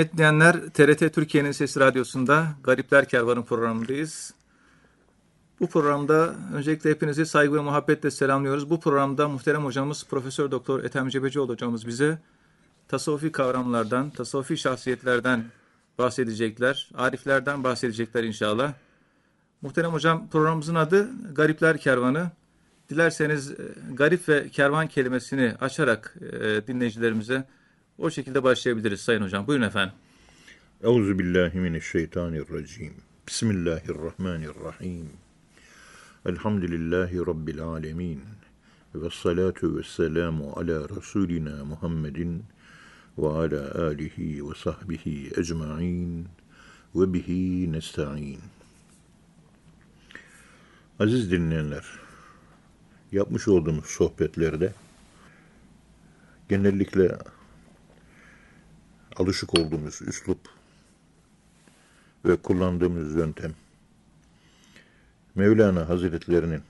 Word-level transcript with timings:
Kıymetli 0.00 0.18
dinleyenler, 0.18 0.54
TRT 0.70 1.14
Türkiye'nin 1.14 1.52
Sesi 1.52 1.80
Radyosu'nda 1.80 2.46
Garipler 2.62 3.08
Kervanı 3.08 3.44
programındayız. 3.44 4.34
Bu 5.60 5.66
programda 5.66 6.34
öncelikle 6.54 6.90
hepinizi 6.90 7.26
saygı 7.26 7.54
ve 7.54 7.60
muhabbetle 7.60 8.10
selamlıyoruz. 8.10 8.70
Bu 8.70 8.80
programda 8.80 9.28
muhterem 9.28 9.64
hocamız 9.64 10.06
Profesör 10.10 10.50
Doktor 10.50 10.84
Ethem 10.84 11.08
Cebecioğlu 11.08 11.52
hocamız 11.52 11.86
bize 11.86 12.18
tasavvufi 12.88 13.32
kavramlardan, 13.32 14.10
tasavvufi 14.10 14.56
şahsiyetlerden 14.56 15.44
bahsedecekler. 15.98 16.90
Ariflerden 16.94 17.64
bahsedecekler 17.64 18.24
inşallah. 18.24 18.72
Muhterem 19.62 19.92
hocam 19.92 20.28
programımızın 20.28 20.74
adı 20.74 21.10
Garipler 21.34 21.78
Kervanı. 21.78 22.30
Dilerseniz 22.88 23.50
e, 23.50 23.54
garip 23.92 24.28
ve 24.28 24.48
kervan 24.48 24.86
kelimesini 24.86 25.54
açarak 25.60 26.14
e, 26.20 26.66
dinleyicilerimize 26.66 27.44
o 28.00 28.10
şekilde 28.10 28.42
başlayabiliriz 28.42 29.00
Sayın 29.00 29.22
Hocam. 29.22 29.46
Buyurun 29.46 29.64
efendim. 29.64 29.94
Euzu 30.82 31.18
billahi 31.18 31.58
mineşşeytanirracim. 31.58 32.94
Bismillahirrahmanirrahim. 33.28 35.08
Elhamdülillahi 36.26 37.18
rabbil 37.18 37.62
alamin. 37.62 38.22
Ve 38.94 39.10
salatu 39.10 39.78
ve 39.78 39.82
selamu 39.82 40.52
ala 40.56 40.88
Resulina 40.88 41.64
Muhammedin 41.64 42.44
ve 43.18 43.28
ala 43.28 43.84
alihi 43.86 44.48
ve 44.48 44.54
sahbihi 44.54 45.30
ecmain 45.36 46.28
ve 46.94 47.12
bihi 47.12 47.72
nesta'in. 47.72 48.40
Aziz 50.98 51.30
dinleyenler, 51.30 51.84
yapmış 53.12 53.48
olduğumuz 53.48 53.86
sohbetlerde 53.86 54.72
genellikle 56.48 57.18
alışık 59.16 59.58
olduğumuz 59.58 60.02
üslup 60.02 60.38
ve 62.24 62.36
kullandığımız 62.36 63.14
yöntem 63.14 63.52
Mevlana 65.34 65.88
Hazretlerinin 65.88 66.62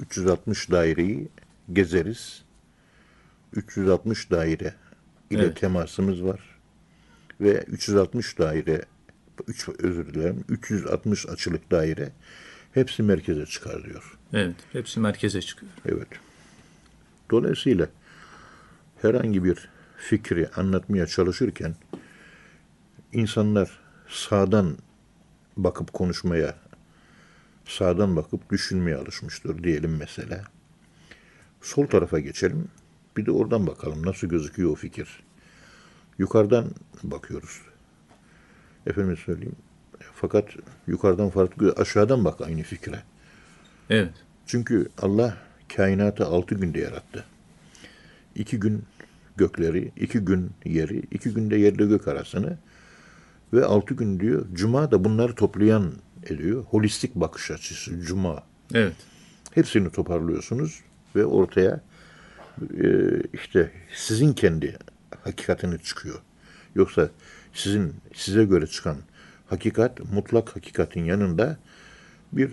360 0.00 0.70
daireyi 0.70 1.28
gezeriz. 1.72 2.42
360 3.52 4.30
daire 4.30 4.74
ile 5.30 5.42
Evet. 5.42 5.56
temasımız 5.60 6.24
var. 6.24 6.40
Ve 7.40 7.62
360 7.62 8.38
daire 8.38 8.84
3 9.48 9.68
özür 9.68 10.14
dilerim 10.14 10.44
360 10.48 11.26
açılık 11.28 11.70
daire 11.70 12.12
hepsi 12.74 13.02
merkeze 13.02 13.46
çıkar 13.46 13.84
diyor. 13.84 14.18
Evet, 14.32 14.56
hepsi 14.72 15.00
merkeze 15.00 15.40
çıkıyor. 15.42 15.72
Evet. 15.86 16.08
Dolayısıyla 17.30 17.88
herhangi 19.02 19.44
bir 19.44 19.68
fikri 19.96 20.48
anlatmaya 20.56 21.06
çalışırken 21.06 21.74
insanlar 23.12 23.78
sağdan 24.08 24.76
bakıp 25.56 25.92
konuşmaya, 25.92 26.54
sağdan 27.64 28.16
bakıp 28.16 28.50
düşünmeye 28.50 28.96
alışmıştır 28.96 29.64
diyelim 29.64 29.96
mesela. 29.96 30.44
Sol 31.60 31.86
tarafa 31.86 32.18
geçelim. 32.18 32.68
Bir 33.16 33.26
de 33.26 33.30
oradan 33.30 33.66
bakalım 33.66 34.06
nasıl 34.06 34.26
gözüküyor 34.26 34.70
o 34.70 34.74
fikir. 34.74 35.22
Yukarıdan 36.18 36.70
bakıyoruz. 37.02 37.60
Efendim 38.86 39.16
söyleyeyim. 39.16 39.56
Fakat 40.14 40.48
yukarıdan 40.86 41.30
farklı 41.30 41.74
aşağıdan 41.76 42.24
bak 42.24 42.40
aynı 42.40 42.62
fikre. 42.62 43.02
Evet, 43.90 44.12
Çünkü 44.46 44.88
Allah 44.98 45.36
kainatı 45.76 46.26
altı 46.26 46.54
günde 46.54 46.80
yarattı. 46.80 47.24
İki 48.34 48.60
gün 48.60 48.84
gökleri, 49.36 49.92
iki 49.96 50.18
gün 50.18 50.50
yeri, 50.64 50.98
iki 51.10 51.30
günde 51.34 51.56
yerle 51.56 51.86
gök 51.86 52.08
arasını 52.08 52.58
ve 53.52 53.64
altı 53.64 53.94
gün 53.94 54.20
diyor. 54.20 54.46
Cuma 54.52 54.90
da 54.90 55.04
bunları 55.04 55.34
toplayan 55.34 55.92
ediyor. 56.26 56.64
Holistik 56.64 57.14
bakış 57.14 57.50
açısı 57.50 58.00
Cuma. 58.00 58.42
evet, 58.74 58.96
Hepsini 59.54 59.90
toparlıyorsunuz 59.90 60.80
ve 61.16 61.24
ortaya 61.26 61.80
e, 62.82 62.88
işte 63.32 63.70
sizin 63.94 64.32
kendi 64.32 64.76
hakikatiniz 65.24 65.82
çıkıyor. 65.82 66.18
Yoksa 66.74 67.10
sizin 67.54 67.94
size 68.14 68.44
göre 68.44 68.66
çıkan 68.66 68.96
hakikat 69.46 70.12
mutlak 70.12 70.56
hakikatin 70.56 71.04
yanında 71.04 71.56
bir 72.32 72.50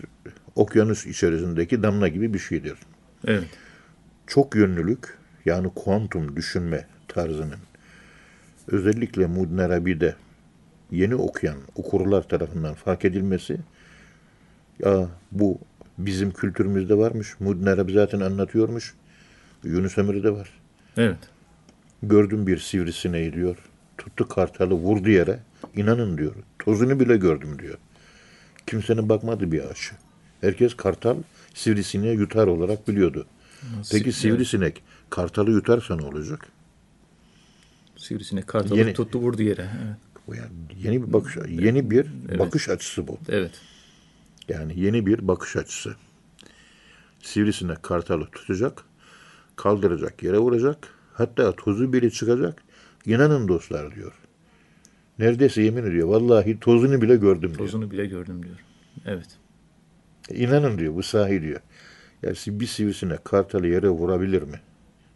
okyanus 0.55 1.05
içerisindeki 1.05 1.83
damla 1.83 2.07
gibi 2.07 2.33
bir 2.33 2.39
şeydir. 2.39 2.77
evet, 3.27 3.43
Çok 4.27 4.55
yönlülük 4.55 5.17
yani 5.45 5.69
kuantum 5.75 6.35
düşünme 6.35 6.85
tarzının 7.07 7.59
özellikle 8.67 9.25
Mudin 9.25 9.57
Arabi'de 9.57 10.15
yeni 10.91 11.15
okuyan 11.15 11.57
okurlar 11.75 12.21
tarafından 12.27 12.73
fark 12.73 13.05
edilmesi 13.05 13.57
ya 14.79 15.07
bu 15.31 15.59
bizim 15.97 16.31
kültürümüzde 16.31 16.97
varmış. 16.97 17.39
Mudin 17.39 17.65
Arabi 17.65 17.93
zaten 17.93 18.19
anlatıyormuş. 18.19 18.93
Yunus 19.63 19.97
Emre'de 19.97 20.31
var. 20.31 20.49
evet, 20.97 21.17
Gördüm 22.03 22.47
bir 22.47 22.57
sivrisineği 22.57 23.33
diyor. 23.33 23.57
Tuttu 23.97 24.27
kartalı 24.27 24.73
vurdu 24.73 25.09
yere. 25.09 25.39
İnanın 25.75 26.17
diyor. 26.17 26.35
Tozunu 26.59 26.99
bile 26.99 27.17
gördüm 27.17 27.59
diyor. 27.59 27.77
Kimsenin 28.67 29.09
bakmadı 29.09 29.51
bir 29.51 29.63
ağaç. 29.63 29.91
Herkes 30.41 30.73
kartal 30.73 31.15
sivrisineği 31.53 32.17
yutar 32.17 32.47
olarak 32.47 32.87
biliyordu. 32.87 33.25
Peki 33.91 34.03
Evet. 34.03 34.15
sivrisinek 34.15 34.83
kartalı 35.09 35.51
yutarsa 35.51 35.95
ne 35.95 36.05
olacak? 36.05 36.47
Sivrisinek 37.97 38.47
kartalı 38.47 38.79
Yeni- 38.79 38.93
tuttu 38.93 39.19
vurdu 39.19 39.41
yere. 39.43 39.69
Evet, 39.85 40.37
yani 40.37 40.51
yeni 40.83 41.07
bir 41.07 41.13
bakış 41.13 41.37
yeni 41.49 41.91
bir 41.91 42.07
bakış 42.39 42.69
açısı 42.69 43.07
bu. 43.07 43.17
evet, 43.29 43.51
Yani 44.49 44.79
yeni 44.79 45.05
bir 45.05 45.27
bakış 45.27 45.55
açısı. 45.55 45.95
Sivrisinek 47.21 47.83
kartalı 47.83 48.25
tutacak, 48.25 48.83
kaldıracak, 49.55 50.23
yere 50.23 50.37
vuracak. 50.37 50.77
Hatta 51.13 51.51
tozu 51.55 51.93
bile 51.93 52.09
çıkacak. 52.09 52.63
İnanın 53.05 53.47
dostlar 53.47 53.95
diyor. 53.95 54.13
Neredeyse 55.19 55.61
yemin 55.61 55.83
ediyor. 55.83 56.07
Vallahi 56.07 56.59
tozunu 56.59 57.01
bile 57.01 57.15
gördüm 57.15 57.49
diyor. 57.49 57.57
tozunu 57.57 57.91
bile 57.91 58.05
gördüm 58.05 58.43
diyor. 58.43 58.55
Evet, 59.05 59.27
İnanın 60.29 60.77
diyor. 60.77 60.95
Bu 60.95 61.03
sahi 61.03 61.41
diyor. 61.41 61.59
Yani 62.23 62.35
bir 62.47 62.67
sivrisinek 62.67 63.25
kartalı 63.25 63.67
yere 63.67 63.89
vurabilir 63.89 64.41
mi? 64.41 64.59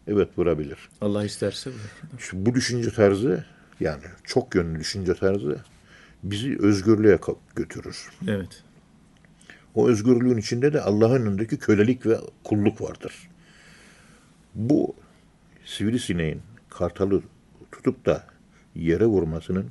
Evet 0.06 0.28
vurabilir. 0.38 0.78
Allah 1.00 1.24
isterse 1.24 1.70
vurur. 1.70 1.80
İşte 2.18 2.46
bu 2.46 2.54
düşünce 2.54 2.90
tarzı 2.90 3.44
yani 3.80 4.02
çok 4.24 4.54
yönlü 4.54 4.78
düşünce 4.80 5.14
tarzı 5.14 5.58
bizi 6.22 6.58
özgürlüğe 6.60 7.18
götürür. 7.56 8.10
Evet, 8.28 8.62
O 9.74 9.88
özgürlüğün 9.88 10.36
içinde 10.36 10.72
de 10.72 10.80
Allah'ın 10.80 11.26
önündeki 11.26 11.58
kölelik 11.58 12.06
ve 12.06 12.18
kulluk 12.44 12.80
vardır. 12.80 13.28
Bu 14.54 14.94
sivrisineğin 15.64 16.42
kartalı 16.70 17.22
tutup 17.72 18.06
da 18.06 18.26
yere 18.74 19.06
vurmasının 19.06 19.70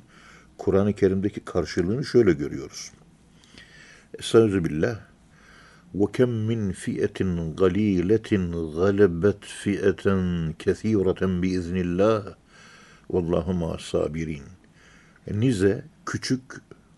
Kur'an-ı 0.58 0.94
Kerim'deki 0.94 1.40
karşılığını 1.40 2.06
şöyle 2.06 2.34
görüyoruz. 2.34 2.92
Estaizu 4.20 4.66
billah. 4.66 5.00
وَكَمْ 6.01 6.31
مِنْ 6.51 6.61
فِئَةٍ 6.85 7.19
غَلِيلَةٍ 7.61 8.31
غَلَبَتْ 8.79 9.41
فِئَةً 9.63 10.05
كَثِيرَةً 10.63 11.23
بِإِذْنِ 11.43 11.77
اللّٰهِ 11.87 12.23
وَاللّٰهُ 13.13 13.47
مَا 13.63 13.71
الصَّابِرِينَ 13.79 14.47
Nice 15.27 15.85
küçük 16.07 16.43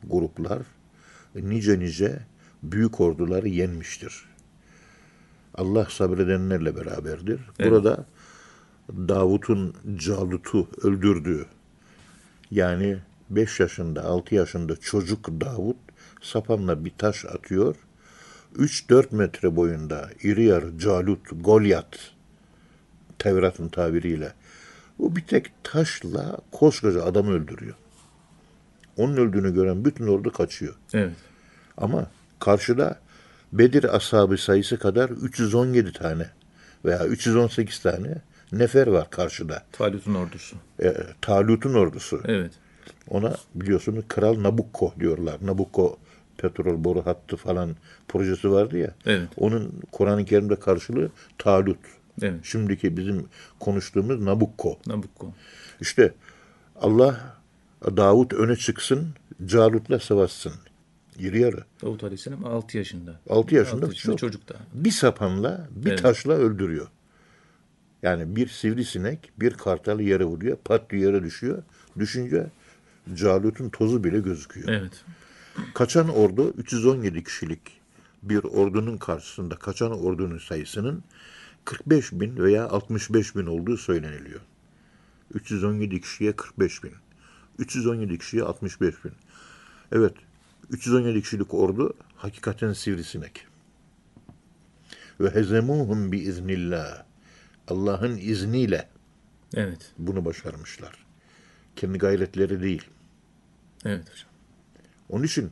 gruplar 0.05 0.63
nice 1.35 1.79
nice 1.79 2.21
büyük 2.63 3.01
orduları 3.01 3.49
yenmiştir. 3.49 4.25
Allah 5.55 5.87
sabredenlerle 5.91 6.77
beraberdir. 6.77 7.41
Evet. 7.59 7.73
Burada 7.73 8.07
Davut'un 8.91 9.75
Calut'u 9.97 10.69
öldürdüğü 10.83 11.47
yani 12.51 12.99
5 13.31 13.61
yaşında 13.61 14.05
6 14.05 14.35
yaşında 14.35 14.77
çocuk 14.77 15.41
Davut 15.41 15.77
sapanla 16.23 16.85
bir 16.85 16.93
taş 16.99 17.25
atıyor. 17.25 17.77
3-4 18.58 19.16
metre 19.16 19.56
boyunda 19.56 20.10
iri 20.24 20.44
yarı 20.44 20.78
Calut, 20.80 21.20
Golyat 21.32 22.00
Tevrat'ın 23.20 23.68
tabiriyle 23.70 24.34
o 25.00 25.16
bir 25.16 25.22
tek 25.22 25.52
taşla 25.64 26.38
koskoca 26.52 27.04
adamı 27.04 27.32
öldürüyor. 27.32 27.76
Onun 28.98 29.18
öldüğünü 29.18 29.54
gören 29.54 29.86
bütün 29.86 30.08
ordu 30.08 30.32
kaçıyor. 30.32 30.76
evet, 30.94 31.16
Ama 31.78 32.08
karşıda 32.40 33.00
Bedir 33.54 33.96
ashabı 33.96 34.38
sayısı 34.38 34.80
kadar 34.80 35.10
317 35.10 35.94
tane 35.94 36.26
veya 36.86 37.06
318 37.06 37.80
tane 37.80 38.16
nefer 38.52 38.88
var 38.88 39.10
karşıda. 39.10 39.64
Talut'un 39.72 40.16
ordusu. 40.16 40.56
E, 40.84 40.94
Talut'un 41.22 41.74
ordusu. 41.74 42.22
Evet. 42.26 42.52
Ona 43.10 43.36
biliyorsunuz 43.56 44.06
Kral 44.08 44.44
Nabucco 44.44 44.94
diyorlar. 45.00 45.38
Nabucco 45.42 45.98
petrol 46.40 46.84
boru 46.84 47.06
hattı 47.06 47.36
falan 47.38 47.76
projesi 48.08 48.52
vardı 48.52 48.78
ya. 48.78 48.96
Evet. 49.06 49.30
Onun 49.38 49.74
Kur'an-ı 49.92 50.26
Kerim'de 50.26 50.56
karşılığı 50.56 51.10
Talut. 51.38 51.78
Evet. 52.22 52.40
Şimdiki 52.44 52.98
bizim 52.98 53.26
konuştuğumuz 53.60 54.22
Nabucco. 54.22 54.78
Nabukko. 54.88 55.34
İşte 55.82 56.14
Allah 56.82 57.36
Davut 57.98 58.34
öne 58.34 58.56
çıksın, 58.56 59.08
Calut'la 59.46 60.00
savaşsın. 60.00 60.54
İri 61.20 61.42
yarı. 61.42 61.64
Davut 61.84 62.04
Aleyhisselam 62.04 62.46
6 62.46 62.78
yaşında. 62.78 63.20
6 63.30 63.56
yaşında, 63.56 63.76
Altı 63.86 63.96
yaşında 63.96 64.12
çok. 64.12 64.20
çocuk 64.20 64.50
da. 64.50 64.56
Bir 64.74 64.92
sapanla, 64.92 65.68
bir 65.72 65.90
Evet. 65.90 66.02
taşla 66.02 66.34
öldürüyor. 66.34 66.88
Yani 68.04 68.36
bir 68.36 68.48
sivrisinek 68.48 69.32
bir 69.40 69.54
kartalı 69.54 70.04
yere 70.04 70.24
vuruyor, 70.24 70.58
patlıyor 70.66 71.14
yere 71.14 71.24
düşüyor. 71.24 71.64
Düşünce 72.00 72.48
Calut'un 73.16 73.70
tozu 73.70 74.04
bile 74.04 74.20
gözüküyor. 74.20 74.68
Evet. 74.70 75.04
Kaçan 75.74 76.10
ordu 76.10 76.54
317 76.58 77.24
kişilik 77.24 77.60
bir 78.24 78.44
ordunun 78.44 78.98
karşısında 78.98 79.56
kaçan 79.56 79.92
ordunun 79.92 80.38
sayısının 80.38 81.04
45 81.66 82.12
bin 82.12 82.38
veya 82.38 82.70
65 82.70 83.36
bin 83.36 83.46
olduğu 83.46 83.78
söyleniliyor. 83.78 84.42
317 85.34 86.02
kişiye 86.02 86.36
45 86.36 86.84
bin. 86.84 86.94
317 87.60 88.18
kişiye 88.18 88.44
65 88.44 89.06
bin. 89.06 89.12
Evet, 89.92 90.14
317 90.70 91.22
kişilik 91.22 91.54
ordu 91.54 91.94
hakikaten 92.16 92.74
sivrisinek. 92.74 93.48
Ve 95.20 95.36
hezemuhum 95.36 96.12
bi 96.12 96.20
iznillah. 96.20 97.04
Allah'ın 97.68 98.18
izniyle 98.18 98.90
Evet. 99.54 99.92
bunu 99.98 100.26
başarmışlar. 100.26 101.06
Kendi 101.76 101.98
gayretleri 101.98 102.62
değil. 102.62 102.84
Evet 103.86 104.12
hocam. 104.12 104.29
Onun 105.10 105.24
için 105.24 105.52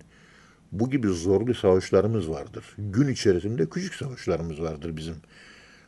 bu 0.71 0.89
gibi 0.89 1.07
zorlu 1.07 1.53
savaşlarımız 1.53 2.29
vardır. 2.29 2.65
Gün 2.77 3.07
içerisinde 3.07 3.69
küçük 3.69 3.93
savaşlarımız 3.95 4.61
vardır 4.61 4.97
bizim. 4.97 5.15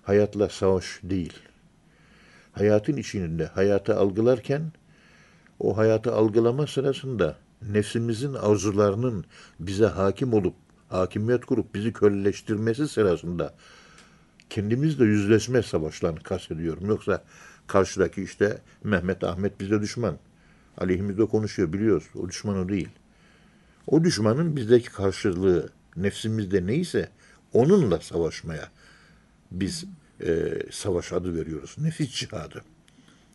Hayatla 0.01 0.49
savaş 0.49 0.99
değil. 1.03 1.33
Hayatın 2.51 2.97
içinde 2.97 3.45
hayatı 3.45 3.95
algılarken 3.95 4.71
o 5.59 5.77
hayatı 5.77 6.13
algılama 6.13 6.67
sırasında 6.67 7.37
nefsimizin 7.61 8.33
arzularının 8.33 9.25
bize 9.59 9.85
hakim 9.85 10.33
olup 10.33 10.53
hakimiyet 10.89 11.45
kurup 11.45 11.75
bizi 11.75 11.93
köleleştirmesi 11.93 12.87
sırasında 12.87 13.53
kendimizle 14.49 15.05
yüzleşme 15.05 15.63
savaşlarını 15.63 16.19
kastediyorum. 16.19 16.85
Yoksa 16.85 17.23
karşıdaki 17.67 18.23
işte 18.23 18.61
Mehmet 18.83 19.23
Ahmet 19.23 19.59
bize 19.59 19.81
düşman. 19.81 20.17
Aleyhimizde 20.77 21.25
konuşuyor 21.25 21.73
biliyoruz. 21.73 22.07
O 22.15 22.29
düşman 22.29 22.57
o 22.57 22.69
değil. 22.69 22.89
O 23.91 24.03
düşmanın 24.03 24.55
bizdeki 24.55 24.89
karşılığı 24.89 25.69
nefsimizde 25.95 26.67
neyse 26.67 27.09
onunla 27.53 27.99
savaşmaya 27.99 28.69
biz 29.51 29.85
e, 30.25 30.53
savaş 30.71 31.13
adı 31.13 31.35
veriyoruz. 31.35 31.75
Nefis 31.79 32.11
cihadı. 32.11 32.61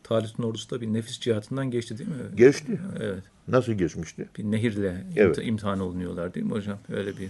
Talut'un 0.03 0.43
ordusu 0.43 0.71
da 0.71 0.81
bir 0.81 0.87
nefis 0.87 1.21
cihatından 1.21 1.71
geçti 1.71 1.99
değil 1.99 2.11
mi? 2.11 2.17
Geçti. 2.37 2.81
Evet. 3.01 3.23
Nasıl 3.49 3.73
geçmişti? 3.73 4.29
Bir 4.39 4.45
nehirle 4.45 5.05
Evet. 5.17 5.39
imti- 5.39 5.43
imtihan 5.43 5.81
olunuyorlar 5.81 6.35
değil 6.35 6.47
mi 6.47 6.53
hocam? 6.53 6.79
Öyle 6.93 7.17
bir. 7.19 7.29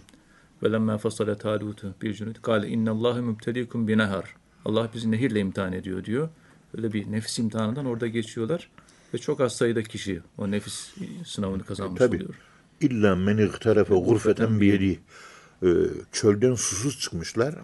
Velemma 0.63 0.99
fasale 0.99 1.39
talutu 1.39 1.95
bir 2.03 2.15
cünüt. 2.15 2.43
Kale 2.43 2.69
innallâhe 2.69 3.21
mübtelikum 3.21 3.89
binehar. 3.89 4.37
Allah 4.65 4.89
bizi 4.95 5.11
nehirle 5.11 5.41
imtihan 5.41 5.73
ediyor 5.73 6.05
diyor. 6.05 6.29
Öyle 6.77 6.93
bir 6.93 7.13
nefis 7.13 7.39
imtihanından 7.39 7.87
orada 7.87 8.07
geçiyorlar. 8.07 8.71
Ve 9.15 9.19
çok 9.19 9.41
az 9.41 9.57
sayıda 9.57 9.83
kişi 9.83 10.21
o 10.39 10.51
nefis 10.51 10.95
sınavını 11.27 11.65
kazanmış 11.65 11.99
Tabii. 11.99 12.17
oluyor. 12.17 12.35
İlla 12.81 13.17
men 13.17 13.39
igterefe 13.39 13.95
gurfeten 13.95 14.61
biyedi. 14.61 15.01
Ee, 15.63 15.69
çölden 16.13 16.55
susuz 16.55 17.01
çıkmışlar. 17.01 17.55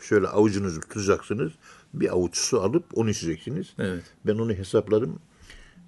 Şöyle 0.00 0.26
avucunuzu 0.28 0.80
tutacaksınız. 0.80 1.52
Bir 1.94 2.08
avuç 2.12 2.36
su 2.38 2.60
alıp 2.60 2.84
onu 2.94 3.10
içeceksiniz. 3.10 3.66
Evet. 3.78 4.04
Ben 4.26 4.34
onu 4.38 4.52
hesapladım. 4.52 5.18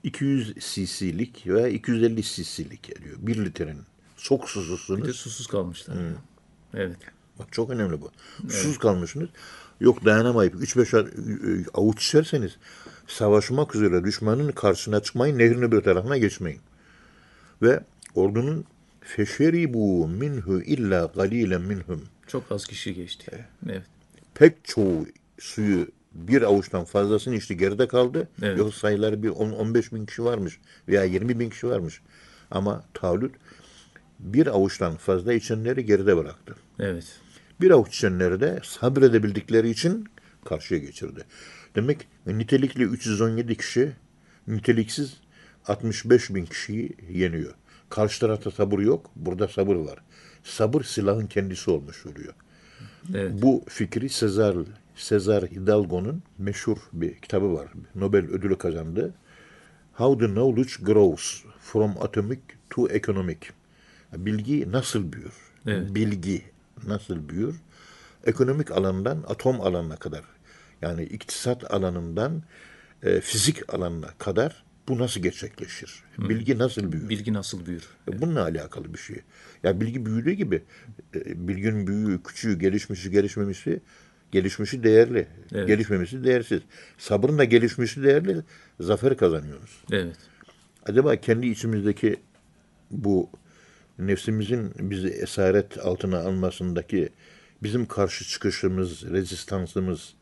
200 0.03 0.55
cc'lik 0.75 1.47
veya 1.47 1.69
250 1.69 2.23
cc'lik 2.23 2.91
ediyor. 2.91 3.17
Bir 3.21 3.45
litrenin. 3.45 3.79
Çok 4.17 4.41
Bir 4.41 4.47
de 4.47 4.51
susuzsunuz. 4.51 5.17
susuz 5.17 5.47
kalmışlar. 5.47 5.97
Evet. 6.75 6.97
Bak 7.39 7.47
çok 7.53 7.71
önemli 7.71 8.01
bu. 8.01 8.11
Susuz 8.49 8.79
kalmışsınız. 8.79 9.29
Yok 9.81 10.05
dayanamayıp 10.05 10.55
3-5 10.55 10.95
a- 10.95 11.07
avuç 11.81 12.07
içerseniz 12.07 12.57
savaşmak 13.07 13.75
üzere 13.75 14.05
düşmanın 14.05 14.53
karşısına 14.53 15.01
çıkmayın, 15.03 15.39
nehrin 15.39 15.63
öbür 15.63 15.81
tarafına 15.83 16.19
geçmeyin. 16.19 16.61
Ve 17.63 17.81
ordunun 18.15 18.65
feşeribu 19.01 20.09
minhu 20.09 20.63
illa 20.63 21.13
galilen 21.15 21.61
minhum. 21.61 22.03
Çok 22.27 22.53
az 22.53 22.67
kişi 22.67 22.95
geçti. 22.95 23.45
Evet. 23.67 23.83
Pek 24.35 24.65
çoğu 24.65 25.07
suyu 25.39 25.89
bir 26.15 26.43
avuçtan 26.43 26.85
fazlasını 26.85 27.35
içti 27.35 27.57
geride 27.57 27.89
kaldı. 27.89 28.29
Evet. 28.43 28.59
Yoksa 28.59 28.81
sayıları 28.81 29.23
bir 29.23 29.29
10-15 29.29 29.95
bin 29.95 30.07
kişi 30.07 30.25
varmış 30.25 30.59
veya 30.89 31.05
20 31.05 31.39
bin 31.39 31.51
kişi 31.51 31.69
varmış. 31.69 32.01
Ama 32.51 32.85
Talut 32.95 33.35
bir 34.19 34.47
avuçtan 34.47 34.97
fazla 34.97 35.33
içenleri 35.33 35.87
geride 35.87 36.17
bıraktı. 36.17 36.57
Evet. 36.79 37.05
Bir 37.61 37.71
avuç 37.71 37.97
içenleri 37.97 38.41
de 38.41 38.61
sabredebildikleri 38.65 39.71
için 39.71 40.09
karşıya 40.45 40.81
geçirdi. 40.81 41.25
Demek 41.75 42.09
nitelikli 42.27 42.83
317 42.83 43.57
kişi, 43.57 43.93
niteliksiz 44.49 45.17
65 45.67 46.35
bin 46.35 46.47
kişiyi 46.47 46.97
yeniyor. 47.11 47.55
Karşı 47.91 48.21
tarafta 48.21 48.51
sabır 48.51 48.79
yok, 48.79 49.11
burada 49.17 49.49
sabır 49.49 49.77
var. 49.77 49.99
Sabır 50.45 50.83
silahın 50.83 51.27
kendisi 51.27 51.71
olmuş 51.71 52.07
oluyor. 52.07 52.35
Evet. 53.15 53.33
Bu 53.43 53.65
fikri 53.69 54.09
Sezar, 54.09 54.57
Sezar 54.97 55.45
Hidalgo'nun 55.45 56.23
meşhur 56.39 56.77
bir 56.93 57.15
kitabı 57.15 57.55
var. 57.55 57.69
Nobel 57.95 58.25
ödülü 58.25 58.59
kazandı. 58.59 59.15
How 59.93 60.27
the 60.27 60.33
Knowledge 60.33 60.73
Grows 60.83 61.43
from 61.61 61.95
Atomic 62.01 62.41
to 62.71 62.89
Economic. 62.89 63.39
Bilgi 64.17 64.73
nasıl 64.73 65.13
büyür? 65.13 65.33
Evet. 65.67 65.95
Bilgi 65.95 66.45
nasıl 66.87 67.29
büyür? 67.29 67.61
Ekonomik 68.25 68.71
alandan 68.71 69.25
atom 69.29 69.61
alanına 69.61 69.97
kadar. 69.97 70.25
Yani 70.83 71.03
iktisat 71.03 71.75
alanından 71.75 72.43
e, 73.03 73.21
fizik 73.21 73.75
alanına 73.75 74.09
kadar 74.19 74.65
bu 74.91 74.99
nasıl 74.99 75.21
gerçekleşir? 75.21 76.03
Bilgi 76.19 76.59
nasıl 76.59 76.93
büyür? 76.93 77.09
Bilgi 77.09 77.33
nasıl 77.33 77.67
büyür? 77.67 77.85
E, 78.13 78.21
Bununla 78.21 78.43
alakalı 78.43 78.95
bir 78.95 78.99
şey. 78.99 79.17
Ya 79.63 79.81
bilgi 79.81 80.07
büyüdüğü 80.07 80.33
gibi 80.33 80.63
e, 81.15 81.49
bilginin 81.49 81.87
büyüğü, 81.87 82.23
küçüğü, 82.23 82.59
gelişmişi, 82.59 83.11
gelişmemişi, 83.11 83.81
gelişmişi 84.33 84.83
değerli, 84.83 85.27
Evet. 85.55 85.67
gelişmemişi 85.69 86.25
değersiz. 86.25 86.61
Sabrın 86.99 87.39
da 87.39 87.45
gelişmişi 87.45 88.03
değerli, 88.03 88.37
zafer 88.81 89.17
kazanıyoruz. 89.17 89.83
Evet. 89.93 90.17
Acaba 90.87 91.17
kendi 91.17 91.47
içimizdeki 91.47 92.17
bu 92.91 93.31
nefsimizin 93.99 94.73
bizi 94.79 95.09
esaret 95.09 95.79
altına 95.79 96.19
almasındaki 96.19 97.09
bizim 97.63 97.87
karşı 97.87 98.25
çıkışımız, 98.25 99.11
rezistansımız 99.13 100.15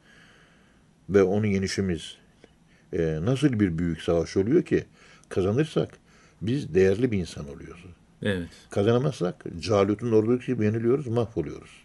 ve 1.10 1.22
onu 1.22 1.46
yenişimiz 1.46 2.16
e, 2.92 3.18
nasıl 3.22 3.60
bir 3.60 3.78
büyük 3.78 4.02
savaş 4.02 4.36
oluyor 4.36 4.62
ki 4.62 4.84
kazanırsak 5.28 5.88
biz 6.42 6.74
değerli 6.74 7.12
bir 7.12 7.18
insan 7.18 7.48
oluyoruz. 7.48 7.84
Evet. 8.22 8.48
Kazanamazsak 8.70 9.44
Calut'un 9.60 10.12
ordusu 10.12 10.46
gibi 10.46 10.64
yeniliyoruz, 10.64 11.06
mahvoluyoruz. 11.06 11.82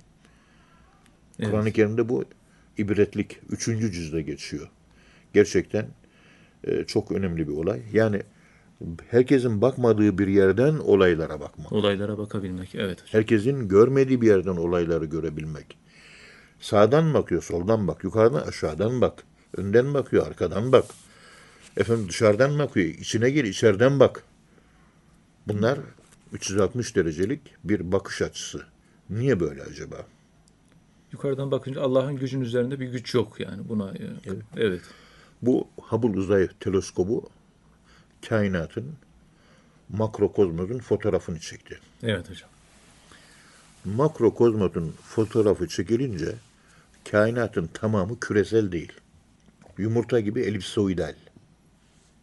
Evet. 1.40 1.52
Kur'an-ı 1.52 1.72
Kerim'de 1.72 2.10
bu 2.10 2.26
ibretlik 2.78 3.40
üçüncü 3.50 3.92
cüzde 3.92 4.22
geçiyor. 4.22 4.70
Gerçekten 5.34 5.88
e, 6.64 6.84
çok 6.84 7.12
önemli 7.12 7.48
bir 7.48 7.54
olay. 7.54 7.82
Yani 7.94 8.22
herkesin 9.10 9.62
bakmadığı 9.62 10.18
bir 10.18 10.28
yerden 10.28 10.74
olaylara 10.74 11.40
bakmak. 11.40 11.72
Olaylara 11.72 12.18
bakabilmek. 12.18 12.76
Evet 12.76 13.02
hocam. 13.02 13.20
Herkesin 13.20 13.68
görmediği 13.68 14.22
bir 14.22 14.28
yerden 14.28 14.56
olayları 14.56 15.06
görebilmek. 15.06 15.78
Sağdan 16.60 17.14
bakıyor, 17.14 17.44
soldan 17.44 17.88
bak, 17.88 18.04
yukarıdan 18.04 18.48
aşağıdan 18.48 19.02
bak, 19.02 19.24
önden 19.58 19.94
bakıyor, 19.94 20.28
arkadan 20.28 20.72
bak. 20.72 20.86
Efendim 21.78 22.10
dışarıdan 22.10 22.60
bakıyor, 22.60 22.86
içine 22.88 23.30
gir, 23.30 23.44
içeriden 23.44 24.00
bak. 24.00 24.24
Bunlar 25.48 25.80
360 26.34 26.96
derecelik 26.96 27.42
bir 27.64 27.92
bakış 27.92 28.22
açısı. 28.22 28.66
Niye 29.10 29.40
böyle 29.40 29.64
acaba? 29.64 29.98
Yukarıdan 31.12 31.52
bakınca 31.52 31.82
Allah'ın 31.82 32.16
gücün 32.16 32.42
üzerinde 32.42 32.80
bir 32.80 32.88
güç 32.88 33.14
yok 33.14 33.40
yani 33.40 33.70
buna. 33.70 33.92
e, 33.92 34.32
Evet. 34.58 34.82
Bu 35.42 35.68
Hubble 35.78 36.20
uzay 36.20 36.48
teleskobu 36.60 37.30
kainatın 38.30 38.86
makrokozmosun 39.90 40.80
fotoğrafını 40.80 41.40
çekti. 41.40 41.80
Evet 42.04 42.30
hocam. 42.30 42.50
Makrokozmosun 43.86 44.96
fotoğrafı 45.04 45.68
çekilince 45.68 46.36
kainatın 47.12 47.70
tamamı 47.74 48.20
küresel 48.20 48.72
değil. 48.72 48.92
Yumurta 49.78 50.20
gibi 50.20 50.42
elipsoidal. 50.42 51.16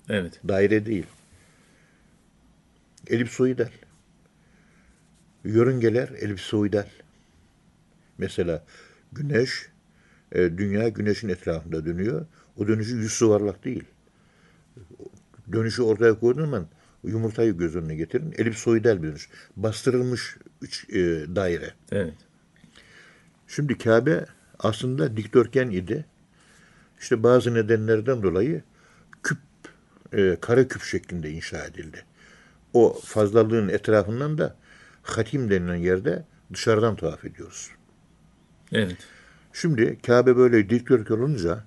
Evet. 0.08 0.40
Daire 0.48 0.86
değil. 0.86 1.06
Elipsoidal. 3.06 3.70
Yörüngeler 5.44 6.08
elipsoidal. 6.08 6.86
Mesela 8.18 8.64
güneş, 9.12 9.68
e, 10.32 10.58
dünya 10.58 10.88
güneşin 10.88 11.28
etrafında 11.28 11.86
dönüyor. 11.86 12.26
O 12.56 12.68
dönüşü 12.68 12.96
yüz 12.96 13.20
yuvarlak 13.20 13.64
değil. 13.64 13.84
Dönüşü 15.52 15.82
ortaya 15.82 16.18
koyduğun 16.18 16.44
zaman 16.44 16.66
yumurtayı 17.04 17.56
göz 17.56 17.76
önüne 17.76 17.94
getirin. 17.94 18.34
Elipsoidal 18.38 19.02
bir 19.02 19.08
dönüş. 19.08 19.28
Bastırılmış 19.56 20.36
üç 20.62 20.90
e, 20.90 20.96
daire. 21.36 21.74
Evet. 21.92 22.14
Şimdi 23.48 23.78
Kabe 23.78 24.24
aslında 24.58 25.16
dikdörtgen 25.16 25.70
idi. 25.70 26.04
İşte 27.00 27.22
bazı 27.22 27.54
nedenlerden 27.54 28.22
dolayı 28.22 28.62
küp, 29.22 29.38
e, 30.12 30.36
kare 30.40 30.68
küp 30.68 30.82
şeklinde 30.82 31.30
inşa 31.30 31.64
edildi. 31.64 32.04
O 32.72 33.00
fazlalığın 33.04 33.68
etrafından 33.68 34.38
da 34.38 34.56
hatim 35.02 35.50
denilen 35.50 35.74
yerde 35.76 36.24
dışarıdan 36.52 36.96
tavaf 36.96 37.24
ediyoruz. 37.24 37.70
Evet. 38.72 38.96
Şimdi 39.52 39.98
Kabe 40.06 40.36
böyle 40.36 40.70
dikdörtgen 40.70 41.14
olunca 41.14 41.64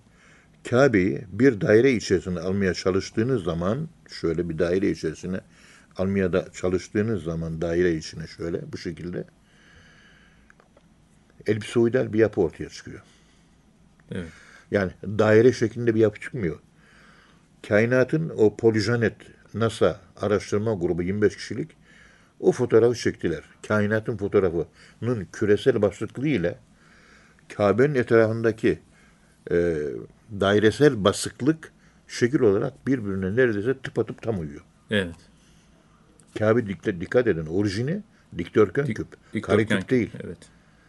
Kabe'yi 0.69 1.25
bir 1.31 1.61
daire 1.61 1.91
içerisine 1.91 2.39
almaya 2.39 2.73
çalıştığınız 2.73 3.43
zaman 3.43 3.89
şöyle 4.07 4.49
bir 4.49 4.59
daire 4.59 4.89
içerisine 4.89 5.39
almaya 5.97 6.33
da 6.33 6.47
çalıştığınız 6.53 7.23
zaman 7.23 7.61
daire 7.61 7.95
içine 7.95 8.27
şöyle 8.27 8.71
bu 8.73 8.77
şekilde 8.77 9.23
elipsoidal 11.47 12.13
bir 12.13 12.19
yapı 12.19 12.41
ortaya 12.41 12.69
çıkıyor. 12.69 13.01
Evet. 14.11 14.42
Yani 14.71 14.91
daire 15.05 15.53
şeklinde 15.53 15.95
bir 15.95 15.99
yapı 15.99 16.19
çıkmıyor. 16.19 16.59
Kainatın 17.67 18.29
o 18.37 18.55
Polijanet 18.55 19.15
NASA 19.53 19.99
araştırma 20.17 20.73
grubu 20.73 21.03
25 21.03 21.35
kişilik 21.35 21.71
o 22.39 22.51
fotoğrafı 22.51 22.95
çektiler. 22.95 23.43
Kainatın 23.67 24.17
fotoğrafının 24.17 25.27
küresel 25.33 25.81
basıklığı 25.81 26.27
ile 26.27 26.55
Kabe'nin 27.55 27.95
etrafındaki 27.95 28.79
e, 29.51 29.77
dairesel 30.39 31.03
basıklık 31.03 31.71
şekil 32.07 32.39
olarak 32.39 32.87
birbirine 32.87 33.35
neredeyse 33.35 33.77
tıpatıp 33.83 34.21
tam 34.21 34.39
uyuyor. 34.39 34.61
Evet. 34.91 35.15
Kabe 36.39 36.67
dikkat, 36.67 37.01
dikkat 37.01 37.27
edin 37.27 37.45
orijini 37.45 38.03
dikdörtgen 38.37 38.85
küp. 38.85 39.07
Kare 39.11 39.33
Dikdörtgen 39.33 39.79
küp 39.79 39.89
değil. 39.89 40.11
Evet. 40.23 40.37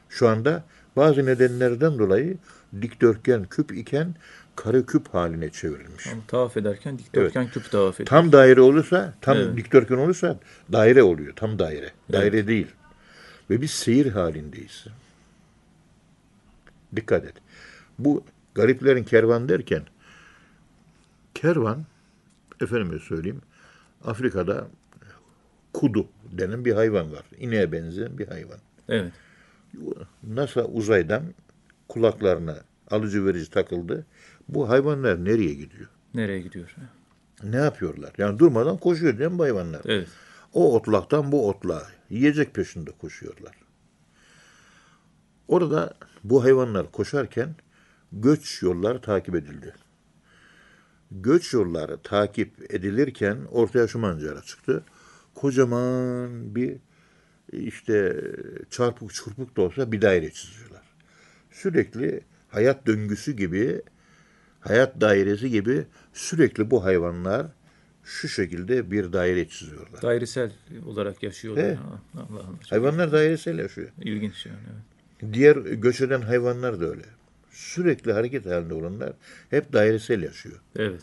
Şu 0.08 0.28
anda 0.28 0.64
bazı 0.96 1.26
nedenlerden 1.26 1.98
dolayı 1.98 2.36
dikdörtgen 2.82 3.44
küp 3.44 3.72
iken 3.72 4.14
kare 4.56 4.82
küp 4.82 5.14
haline 5.14 5.50
çevrilmiş. 5.50 6.06
Ama 6.06 6.22
tavaf 6.28 6.56
ederken 6.56 6.98
dikdörtgen 6.98 7.48
küp 7.48 7.70
tavaf 7.70 7.94
ediyor. 7.94 8.06
Tam 8.06 8.32
daire 8.32 8.60
olursa, 8.60 9.14
tam 9.20 9.36
Evet. 9.36 9.56
dikdörtgen 9.56 9.96
olursa 9.96 10.38
daire 10.72 11.02
oluyor. 11.02 11.32
Tam 11.36 11.58
daire. 11.58 11.90
Daire 12.12 12.46
değil. 12.46 12.66
Ve 13.50 13.60
biz 13.60 13.70
seyir 13.70 14.06
halindeyiz. 14.12 14.84
Dikkat 16.96 17.24
et. 17.24 17.34
Bu 17.98 18.24
gariplerin 18.54 19.04
kervan 19.04 19.48
derken 19.48 19.82
kervan 21.34 21.84
efendime 22.60 22.98
söyleyeyim 22.98 23.42
Afrika'da 24.04 24.68
kudu 25.72 26.06
denen 26.32 26.64
bir 26.64 26.72
hayvan 26.72 27.12
var. 27.12 27.22
İneğe 27.38 27.72
benzeyen 27.72 28.18
bir 28.18 28.28
hayvan. 28.28 28.58
Evet. 28.88 29.12
NASA 30.22 30.64
uzaydan 30.64 31.22
kulaklarına 31.94 32.56
alıcı 32.90 33.26
verici 33.26 33.50
takıldı. 33.50 34.06
Bu 34.48 34.68
hayvanlar 34.68 35.24
nereye 35.24 35.54
gidiyor? 35.54 35.88
Nereye 36.14 36.40
gidiyor? 36.40 36.76
Ne 37.42 37.56
yapıyorlar? 37.56 38.12
Yani 38.18 38.38
durmadan 38.38 38.76
koşuyor 38.76 39.18
değil 39.18 39.30
mi 39.30 39.38
bu 39.38 39.42
hayvanlar? 39.42 39.82
Evet. 39.84 40.08
O 40.52 40.76
otlaktan 40.76 41.32
bu 41.32 41.48
otlağa 41.48 41.86
yiyecek 42.10 42.54
peşinde 42.54 42.90
koşuyorlar. 42.90 43.54
Orada 45.48 45.94
bu 46.24 46.44
hayvanlar 46.44 46.92
koşarken 46.92 47.54
göç 48.12 48.62
yolları 48.62 49.00
takip 49.00 49.34
edildi. 49.34 49.74
Göç 51.10 51.52
yolları 51.52 51.98
takip 51.98 52.74
edilirken 52.74 53.38
ortaya 53.50 53.88
şu 53.88 53.98
manzara 53.98 54.42
çıktı. 54.42 54.84
Kocaman 55.34 56.54
bir 56.54 56.76
işte 57.52 58.24
çarpık 58.70 59.14
çırpık 59.14 59.56
da 59.56 59.62
olsa 59.62 59.92
bir 59.92 60.02
daire 60.02 60.30
çiziyorlar. 60.30 60.83
Sürekli 61.54 62.20
hayat 62.48 62.86
döngüsü 62.86 63.32
gibi, 63.32 63.82
hayat 64.60 65.00
dairesi 65.00 65.50
gibi 65.50 65.84
sürekli 66.12 66.70
bu 66.70 66.84
hayvanlar 66.84 67.46
şu 68.04 68.28
şekilde 68.28 68.90
bir 68.90 69.12
daire 69.12 69.48
çiziyorlar. 69.48 70.02
Dairesel 70.02 70.52
olarak 70.86 71.22
yaşıyorlar. 71.22 71.64
Evet. 71.64 71.78
Ha, 71.78 72.00
Allah'ım. 72.14 72.58
Hayvanlar 72.70 73.12
dairesel 73.12 73.58
yaşıyor. 73.58 73.88
İlginç 74.00 74.46
yani. 74.46 74.58
Evet. 74.66 75.34
Diğer 75.34 75.56
göç 75.56 76.00
eden 76.00 76.20
hayvanlar 76.20 76.80
da 76.80 76.84
öyle. 76.86 77.02
Sürekli 77.50 78.12
hareket 78.12 78.46
halinde 78.46 78.74
olanlar 78.74 79.12
hep 79.50 79.72
dairesel 79.72 80.22
yaşıyor. 80.22 80.60
Evet. 80.76 81.02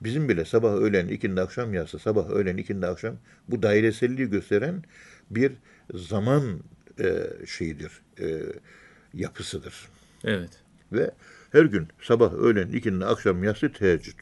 Bizim 0.00 0.28
bile 0.28 0.44
sabah 0.44 0.74
öğlen 0.74 1.08
ikindi 1.08 1.40
akşam 1.40 1.74
yatsı 1.74 1.98
sabah 1.98 2.30
öğlen 2.30 2.56
ikindi 2.56 2.86
akşam 2.86 3.16
bu 3.48 3.62
daireselliği 3.62 4.30
gösteren 4.30 4.84
bir 5.30 5.52
zaman 5.94 6.60
e, 7.00 7.26
şeyidir, 7.46 7.92
e, 8.20 8.26
yapısıdır. 9.14 9.88
Evet. 10.24 10.50
Ve 10.92 11.10
her 11.52 11.64
gün 11.64 11.88
sabah 12.02 12.32
öğlen 12.32 12.68
ikindi 12.68 13.04
akşam 13.04 13.44
yatsı 13.44 13.72
teheccüd. 13.72 14.18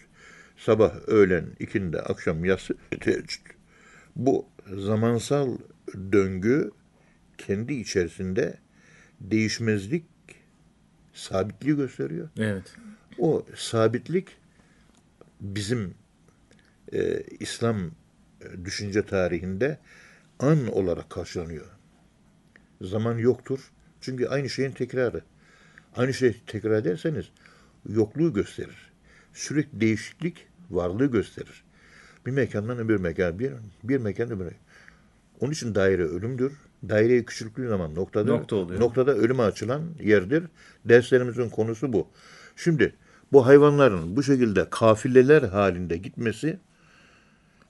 Sabah 0.56 1.08
öğlen 1.08 1.46
ikindi 1.60 1.98
akşam 1.98 2.44
yatsı 2.44 2.74
teheccüd. 3.00 3.40
Bu 4.16 4.46
zamansal 4.76 5.58
döngü 6.12 6.70
kendi 7.38 7.74
içerisinde 7.74 8.58
değişmezlik, 9.20 10.04
sabitliği 11.14 11.76
gösteriyor. 11.76 12.28
Evet. 12.38 12.76
O 13.18 13.46
sabitlik 13.56 14.28
bizim 15.40 15.94
e, 16.92 17.22
İslam 17.40 17.76
e, 18.40 18.64
düşünce 18.64 19.06
tarihinde 19.06 19.78
an 20.38 20.66
olarak 20.66 21.10
karşılanıyor. 21.10 21.66
Zaman 22.80 23.18
yoktur. 23.18 23.72
Çünkü 24.06 24.26
aynı 24.26 24.48
şeyin 24.48 24.70
tekrarı. 24.70 25.22
Aynı 25.96 26.14
şeyi 26.14 26.34
tekrar 26.46 26.70
ederseniz 26.70 27.26
yokluğu 27.88 28.32
gösterir. 28.32 28.90
Sürekli 29.34 29.80
değişiklik 29.80 30.46
varlığı 30.70 31.06
gösterir. 31.06 31.64
Bir 32.26 32.30
mekandan 32.30 32.78
öbür 32.78 32.96
mekan, 32.96 33.38
bir, 33.38 33.52
bir 33.84 33.98
mekan 33.98 34.30
öbür 34.30 34.46
Onun 35.40 35.52
için 35.52 35.74
daire 35.74 36.04
ölümdür. 36.04 36.52
Daireyi 36.88 37.24
küçülttüğü 37.24 37.68
zaman 37.68 37.94
noktadır. 37.94 38.32
Nokta 38.32 38.56
oluyor. 38.56 38.80
Noktada 38.80 39.14
ölüme 39.14 39.42
açılan 39.42 39.82
yerdir. 40.00 40.44
Derslerimizin 40.84 41.48
konusu 41.48 41.92
bu. 41.92 42.08
Şimdi 42.56 42.94
bu 43.32 43.46
hayvanların 43.46 44.16
bu 44.16 44.22
şekilde 44.22 44.70
kafileler 44.70 45.42
halinde 45.42 45.96
gitmesi 45.96 46.58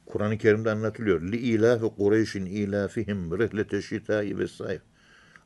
Kur'an-ı 0.06 0.38
Kerim'de 0.38 0.70
anlatılıyor. 0.70 1.22
Li 1.22 1.36
ilafi 1.36 1.86
Kureyş'in 1.96 2.46
ilafihim 2.46 3.38
rihlete 3.38 3.82
şitai 3.82 4.38
ve 4.38 4.48
sayf. 4.48 4.82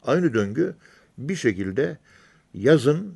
Aynı 0.02 0.34
döngü 0.34 0.74
bir 1.18 1.36
şekilde 1.36 1.98
yazın 2.54 3.14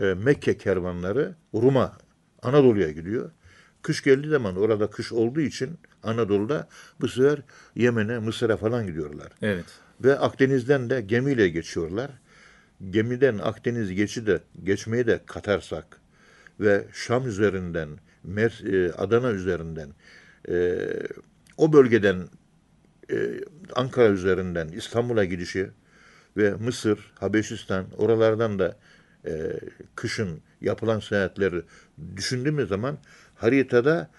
e, 0.00 0.04
Mekke 0.14 0.56
kervanları 0.56 1.34
Rum'a, 1.54 1.98
Anadolu'ya 2.42 2.90
gidiyor. 2.90 3.30
Kış 3.82 4.02
geldiği 4.02 4.28
zaman 4.28 4.56
orada 4.56 4.90
kış 4.90 5.12
olduğu 5.12 5.40
için 5.40 5.78
Anadolu'da 6.02 6.68
bu 7.00 7.08
sefer 7.08 7.42
Yemen'e, 7.76 8.18
Mısır'a 8.18 8.56
falan 8.56 8.86
gidiyorlar. 8.86 9.32
Evet. 9.42 9.64
Ve 10.04 10.18
Akdeniz'den 10.18 10.90
de 10.90 11.00
gemiyle 11.00 11.48
geçiyorlar. 11.48 12.10
Gemiden 12.90 13.38
Akdeniz 13.38 13.92
geçi 13.92 14.26
de 14.26 14.40
geçmeyi 14.64 15.06
de 15.06 15.20
katarsak 15.26 16.00
ve 16.60 16.84
Şam 16.92 17.28
üzerinden, 17.28 17.88
Mer, 18.24 18.62
e, 18.72 18.92
Adana 18.92 19.30
üzerinden, 19.30 19.88
e, 20.48 20.86
o 21.56 21.72
bölgeden 21.72 22.28
e, 23.10 23.40
Ankara 23.74 24.08
üzerinden 24.08 24.68
İstanbul'a 24.68 25.24
gidişi 25.24 25.70
ve 26.36 26.54
Mısır, 26.54 27.12
Habeşistan 27.14 27.86
oralardan 27.96 28.58
da 28.58 28.76
e, 29.26 29.52
kışın 29.94 30.40
yapılan 30.60 31.00
seyahatleri 31.00 31.62
düşündüğümüz 32.16 32.68
zaman 32.68 32.98
haritada 33.34 34.10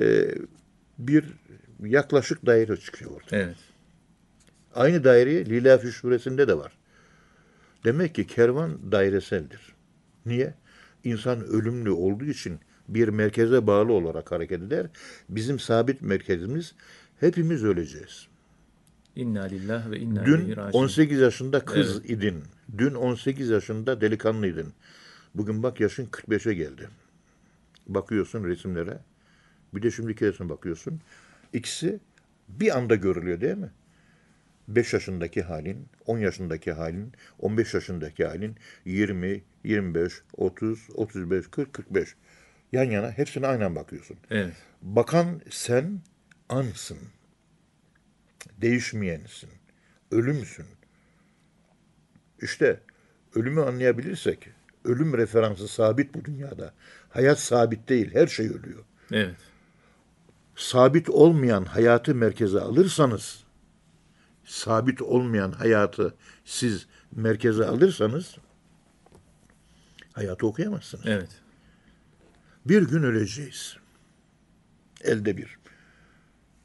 e, 0.00 0.34
bir 0.98 1.24
yaklaşık 1.84 2.46
daire 2.46 2.76
çıkıyor 2.76 3.10
ortaya. 3.10 3.42
Evet. 3.42 3.56
Aynı 4.74 5.04
daire 5.04 5.46
Lilafi 5.46 5.88
suresinde 5.88 6.48
de 6.48 6.58
var. 6.58 6.72
Demek 7.84 8.14
ki 8.14 8.26
kervan 8.26 8.92
daireseldir. 8.92 9.60
Niye? 10.26 10.54
İnsan 11.04 11.44
ölümlü 11.44 11.90
olduğu 11.90 12.24
için 12.24 12.60
bir 12.88 13.08
merkeze 13.08 13.66
bağlı 13.66 13.92
olarak 13.92 14.32
hareket 14.32 14.62
eder. 14.62 14.86
Bizim 15.28 15.58
sabit 15.58 16.02
merkezimiz 16.02 16.74
hepimiz 17.20 17.64
öleceğiz. 17.64 18.29
İnna 19.16 19.42
lillah 19.42 19.90
ve 19.90 19.98
inna 19.98 20.26
Dün 20.26 20.38
ileyhi 20.40 20.56
raciun. 20.56 20.82
18 20.82 21.20
yaşında 21.20 21.64
kız 21.64 22.10
idin. 22.10 22.44
Dün 22.78 22.94
18 22.94 23.48
yaşında 23.48 24.00
delikanlıydın. 24.00 24.72
Bugün 25.34 25.62
bak 25.62 25.80
yaşın 25.80 26.06
45'e 26.06 26.54
geldi. 26.54 26.88
bakıyorsun 27.86 28.44
resimlere. 28.44 28.98
Bir 29.74 29.82
de 29.82 29.90
şimdiki 29.90 30.26
resme 30.26 30.48
bakıyorsun. 30.48 31.00
İkisi 31.52 32.00
bir 32.48 32.78
anda 32.78 32.94
görülüyor 32.94 33.40
değil 33.40 33.56
mi? 33.56 33.70
5 34.68 34.92
yaşındaki 34.92 35.42
halin, 35.42 35.86
10 36.06 36.18
yaşındaki 36.18 36.72
halin, 36.72 37.12
15 37.38 37.74
yaşındaki 37.74 38.26
halin, 38.26 38.56
20, 38.84 39.42
25, 39.64 40.22
30, 40.36 40.88
35, 40.94 41.46
40, 41.50 41.72
45. 41.72 42.14
Yan 42.72 42.84
yana 42.84 43.10
hepsine 43.10 43.46
aynen 43.46 43.76
bakıyorsun. 43.76 44.16
Evet. 44.30 44.54
Bakan 44.82 45.40
sen 45.50 46.00
ansın. 46.48 46.98
Değişmeyensin. 48.60 49.50
Ölümsün. 50.10 50.66
İşte 52.42 52.80
ölümü 53.34 53.60
anlayabilirsek, 53.60 54.48
ölüm 54.84 55.18
referansı 55.18 55.68
sabit 55.68 56.14
bu 56.14 56.24
dünyada. 56.24 56.74
Hayat 57.08 57.40
sabit 57.40 57.88
değil, 57.88 58.14
her 58.14 58.26
şey 58.26 58.46
ölüyor. 58.46 58.84
Evet. 59.12 59.36
Sabit 60.56 61.10
olmayan 61.10 61.64
hayatı 61.64 62.14
merkeze 62.14 62.60
alırsanız, 62.60 63.44
sabit 64.44 65.02
olmayan 65.02 65.52
hayatı 65.52 66.14
siz 66.44 66.86
merkeze 67.12 67.64
alırsanız, 67.64 68.36
hayatı 70.12 70.46
okuyamazsınız. 70.46 71.06
Evet. 71.06 71.30
Bir 72.66 72.82
gün 72.82 73.02
öleceğiz. 73.02 73.76
Elde 75.04 75.36
bir. 75.36 75.58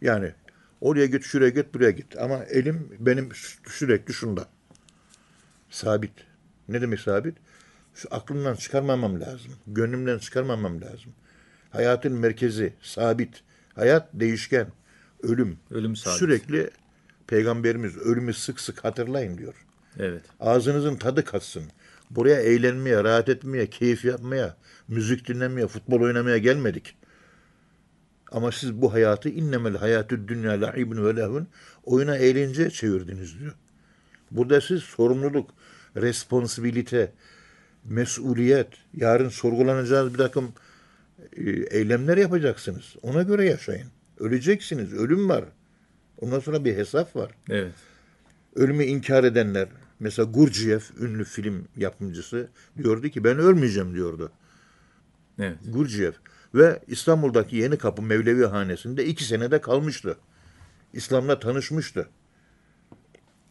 Yani 0.02 0.34
oraya 0.82 1.06
git, 1.06 1.24
şuraya 1.24 1.50
git, 1.50 1.74
buraya 1.74 1.92
git. 1.92 2.18
Ama 2.18 2.44
elim 2.44 2.98
benim 3.00 3.30
sürekli 3.68 4.14
şunda. 4.14 4.48
Sabit. 5.70 6.12
Ne 6.70 6.82
demek 6.82 7.00
sabit? 7.00 7.38
Şu 7.96 8.08
aklımdan 8.12 8.56
çıkarmamam 8.56 9.22
lazım. 9.22 9.52
Gönlümden 9.68 10.18
çıkarmamam 10.18 10.82
lazım. 10.82 11.14
Hayatın 11.70 12.14
merkezi 12.14 12.74
sabit. 12.82 13.44
Hayat 13.76 14.10
değişken. 14.14 14.68
Ölüm. 15.24 15.58
Ölüm 15.72 15.96
sabit. 15.96 16.20
Sürekli 16.20 16.70
Peygamberimiz 17.28 17.98
ölümü 17.98 18.34
sık 18.34 18.60
sık 18.60 18.84
hatırlayın 18.84 19.38
diyor. 19.38 19.66
Evet. 20.00 20.22
Ağzınızın 20.40 20.96
tadı 20.96 21.26
katsın. 21.26 21.64
Buraya 22.10 22.42
eğlenmeye, 22.42 23.04
rahat 23.04 23.30
etmeye, 23.30 23.70
keyif 23.70 24.06
yapmaya, 24.06 24.58
müzik 24.88 25.28
dinlemeye, 25.28 25.68
futbol 25.68 26.02
oynamaya 26.02 26.38
gelmedik. 26.38 26.96
Ama 28.36 28.52
siz 28.52 28.82
bu 28.82 28.94
hayatı 28.94 29.30
innemel 29.30 29.78
hayatü 29.78 30.28
dünya 30.28 30.62
la'ibun 30.62 31.06
ve 31.06 31.16
lehun 31.16 31.48
oyuna 31.84 32.18
eğlence 32.18 32.70
çevirdiniz 32.70 33.40
diyor. 33.40 33.54
Burada 34.32 34.62
siz 34.62 34.84
sorumluluk, 34.84 35.50
responsibilite, 35.98 37.12
mesuliyet, 37.86 38.68
yarın 38.94 39.30
sorgulanacağınız 39.30 40.14
bir 40.14 40.18
takım 40.18 40.54
e, 41.38 41.50
eylemler 41.52 42.18
yapacaksınız. 42.18 42.96
Ona 43.02 43.24
göre 43.24 43.46
yaşayın. 43.46 43.88
Öleceksiniz. 44.20 44.94
Ölüm 44.94 45.30
var. 45.30 45.46
Ondan 46.22 46.40
sonra 46.40 46.66
bir 46.66 46.76
hesap 46.76 47.16
var 47.16 47.32
Evet. 47.50 47.72
ölümü 48.56 48.84
inkar 48.84 49.24
edenler, 49.24 49.68
mesela 50.00 50.32
Gurdjieff 50.32 50.92
ünlü 51.02 51.24
film 51.24 51.68
yapımcısı 51.78 52.48
diyordu 52.78 53.10
ki 53.10 53.24
ben 53.24 53.38
ölmeyeceğim 53.40 53.94
diyordu. 53.94 54.32
Evet. 55.40 55.58
Gurdjieff 55.66 56.16
ve 56.56 56.80
İstanbul'daki 56.88 57.56
Yeni 57.56 57.78
Kapı 57.78 58.02
Mevlevi 58.02 58.46
Hanesi'nde 58.46 59.06
iki 59.06 59.24
senede 59.24 59.62
kalmıştı. 59.62 60.18
İslam'la 60.94 61.40
tanışmıştı. 61.40 62.10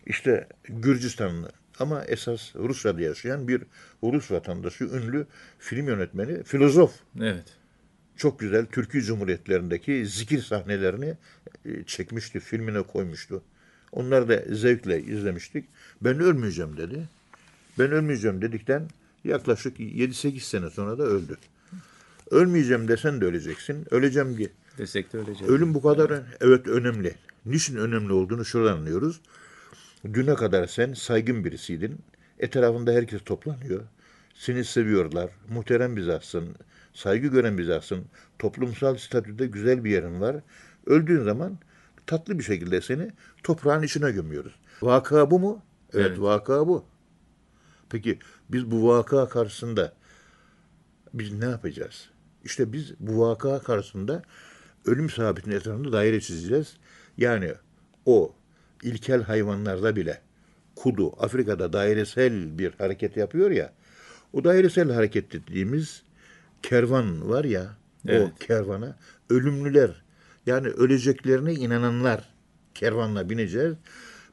İşte 0.07 0.49
Gürcistanlı 0.69 1.53
ama 1.79 2.05
esas 2.05 2.57
Rusya'da 2.57 3.01
yaşayan 3.01 3.49
bir 3.49 3.63
Rus 4.03 4.31
vatandaşı, 4.31 4.85
ünlü 4.85 5.27
film 5.59 5.89
yönetmeni, 5.89 6.43
filozof. 6.43 6.95
Evet. 7.21 7.45
Çok 8.17 8.41
güzel 8.41 8.67
Türkiye 8.67 9.03
Cumhuriyetlerindeki 9.03 10.07
zikir 10.07 10.43
sahnelerini 10.43 11.15
e, 11.65 11.85
çekmişti, 11.87 12.41
filmine 12.41 12.83
koymuştu. 12.83 13.43
Onları 13.93 14.29
da 14.29 14.55
zevkle 14.55 15.03
izlemiştik. 15.03 15.65
Ben 16.01 16.21
ölmeyeceğim 16.21 16.77
dedi. 16.77 17.09
Ben 17.79 17.93
ölmeyeceğim 17.93 18.43
dedikten 18.43 18.89
yaklaşık 19.25 19.81
7-8 19.81 20.41
sene 20.41 20.71
sonra 20.71 20.99
da 20.99 21.03
öldü. 21.03 21.39
Ölmeyeceğim 22.31 22.89
desen 22.89 23.21
de 23.21 23.25
öleceksin. 23.25 23.87
Öleceğim 23.91 24.37
diye. 24.39 24.49
Desek 24.79 25.13
de 25.13 25.19
öleceğiz. 25.19 25.53
Ölüm 25.53 25.75
bu 25.75 25.83
kadar 25.83 26.23
evet 26.41 26.69
önemli. 26.69 27.15
Niçin 27.47 27.77
önemli 27.77 28.13
olduğunu 28.13 28.45
şuradan 28.45 28.73
anlıyoruz. 28.77 29.21
Düne 30.15 30.35
kadar 30.35 30.67
sen 30.67 30.93
saygın 30.93 31.45
birisiydin. 31.45 31.99
Etrafında 32.39 32.93
herkes 32.93 33.25
toplanıyor. 33.25 33.83
Seni 34.35 34.65
seviyorlar. 34.65 35.31
Muhterem 35.49 35.97
bir 35.97 36.03
zatsın. 36.03 36.57
Saygı 36.95 37.27
gören 37.29 37.59
bir 37.59 37.65
zatsın. 37.65 38.05
Toplumsal 38.39 38.97
statüde 38.97 39.47
güzel 39.47 39.85
bir 39.85 39.91
yerin 39.91 40.21
var. 40.21 40.37
Öldüğün 40.87 41.25
zaman 41.25 41.59
tatlı 42.07 42.39
bir 42.39 42.45
şekilde 42.45 42.81
seni 42.81 43.11
toprağın 43.43 43.83
içine 43.83 44.11
gömüyoruz. 44.11 44.55
Vaka 44.83 45.31
bu 45.31 45.39
mu? 45.39 45.63
Evet, 45.95 46.07
Evet. 46.07 46.21
vaka 46.21 46.69
bu. 46.69 46.85
Peki 47.91 48.19
biz 48.51 48.71
bu 48.71 48.89
vaka 48.89 49.29
karşısında 49.29 49.93
biz 51.15 51.33
ne 51.33 51.45
yapacağız? 51.45 52.11
İşte 52.45 52.73
biz 52.73 52.95
bu 53.01 53.21
vaka 53.21 53.59
karşısında 53.59 54.23
ölüm 54.87 55.11
sabitinin 55.11 55.57
etrafında 55.57 55.93
daire 55.93 56.21
çizeceğiz. 56.21 56.77
Yani 57.17 57.53
o 58.07 58.35
ilkel 58.83 59.23
hayvanlarda 59.23 59.97
bile 59.97 60.21
kudu 60.77 61.23
Afrika'da 61.25 61.73
dairesel 61.73 62.59
bir 62.59 62.73
hareket 62.79 63.17
yapıyor 63.17 63.51
ya. 63.51 63.73
O 64.33 64.45
dairesel 64.45 64.93
hareket 64.93 65.33
dediğimiz 65.33 66.03
kervan 66.63 67.29
var 67.29 67.45
ya 67.45 67.77
Evet. 68.09 68.33
o 68.33 68.47
kervana 68.47 68.97
ölümlüler 69.31 70.03
yani 70.47 70.69
öleceklerine 70.69 71.55
inananlar 71.55 72.35
kervanla 72.75 73.31
bineceğiz. 73.31 73.75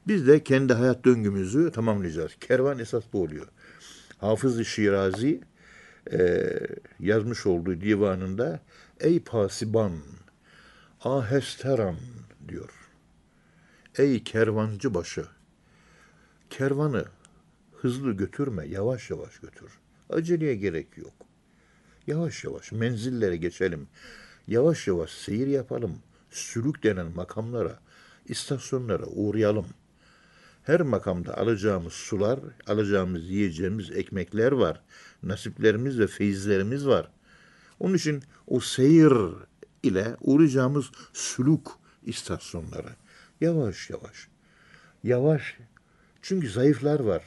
Biz 0.07 0.27
de 0.27 0.43
kendi 0.43 0.73
hayat 0.73 1.05
döngümüzü 1.05 1.71
tamamlayacağız. 1.71 2.31
Kervan 2.39 2.79
esas 2.79 3.03
bu 3.13 3.21
oluyor. 3.23 3.47
Hafız-ı 4.17 4.65
Şirazi 4.65 5.41
e, 6.11 6.49
yazmış 6.99 7.45
olduğu 7.45 7.81
divanında 7.81 8.59
Ey 8.99 9.19
pasiban, 9.19 9.93
ahesteran 11.03 11.95
diyor. 12.47 12.69
Ey 13.97 14.23
kervancı 14.23 14.93
başı, 14.93 15.25
kervanı 16.49 17.05
hızlı 17.81 18.11
götürme, 18.11 18.67
yavaş 18.67 19.09
yavaş 19.09 19.39
götür. 19.39 19.71
Aceleye 20.09 20.55
gerek 20.55 20.97
yok. 20.97 21.13
Yavaş 22.07 22.43
yavaş 22.43 22.71
menzillere 22.71 23.37
geçelim. 23.37 23.87
Yavaş 24.47 24.87
yavaş 24.87 25.11
seyir 25.11 25.47
yapalım. 25.47 25.99
Sülük 26.29 26.83
denen 26.83 27.15
makamlara, 27.15 27.79
istasyonlara 28.25 29.05
uğrayalım. 29.05 29.65
Her 30.63 30.81
makamda 30.81 31.37
alacağımız 31.37 31.93
sular, 31.93 32.39
alacağımız 32.67 33.29
yiyeceğimiz 33.29 33.91
ekmekler 33.91 34.51
var. 34.51 34.81
Nasiplerimiz 35.23 35.99
ve 35.99 36.07
feyizlerimiz 36.07 36.87
var. 36.87 37.07
Onun 37.79 37.93
için 37.93 38.23
o 38.47 38.59
seyir 38.59 39.13
ile 39.83 40.15
uğrayacağımız 40.21 40.85
sülük 41.13 41.67
istasyonları. 42.03 42.89
Yavaş 43.41 43.89
yavaş. 43.89 44.27
Yavaş. 45.03 45.57
Çünkü 46.21 46.49
zayıflar 46.49 46.99
var. 46.99 47.23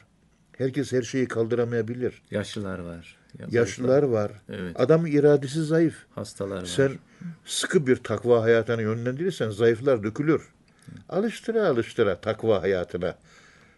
Herkes 0.58 0.92
her 0.92 1.02
şeyi 1.02 1.28
kaldıramayabilir. 1.28 2.22
Yaşlılar 2.30 2.78
var. 2.78 3.16
Ya- 3.38 3.46
Yaşlılar 3.50 4.02
var. 4.02 4.32
Evet. 4.48 4.80
Adam 4.80 5.06
iradesi 5.06 5.62
zayıf. 5.64 5.96
Hastalar 6.14 6.56
var. 6.60 6.66
Sen 6.66 6.92
sıkı 7.44 7.86
bir 7.86 7.96
takva 7.96 8.42
hayatına 8.42 8.82
yönlendirirsen 8.82 9.50
zayıflar 9.50 10.02
dökülür. 10.02 10.42
Alıştıra 11.08 11.68
alıştıra 11.68 12.20
takva 12.20 12.62
hayatına. 12.62 13.14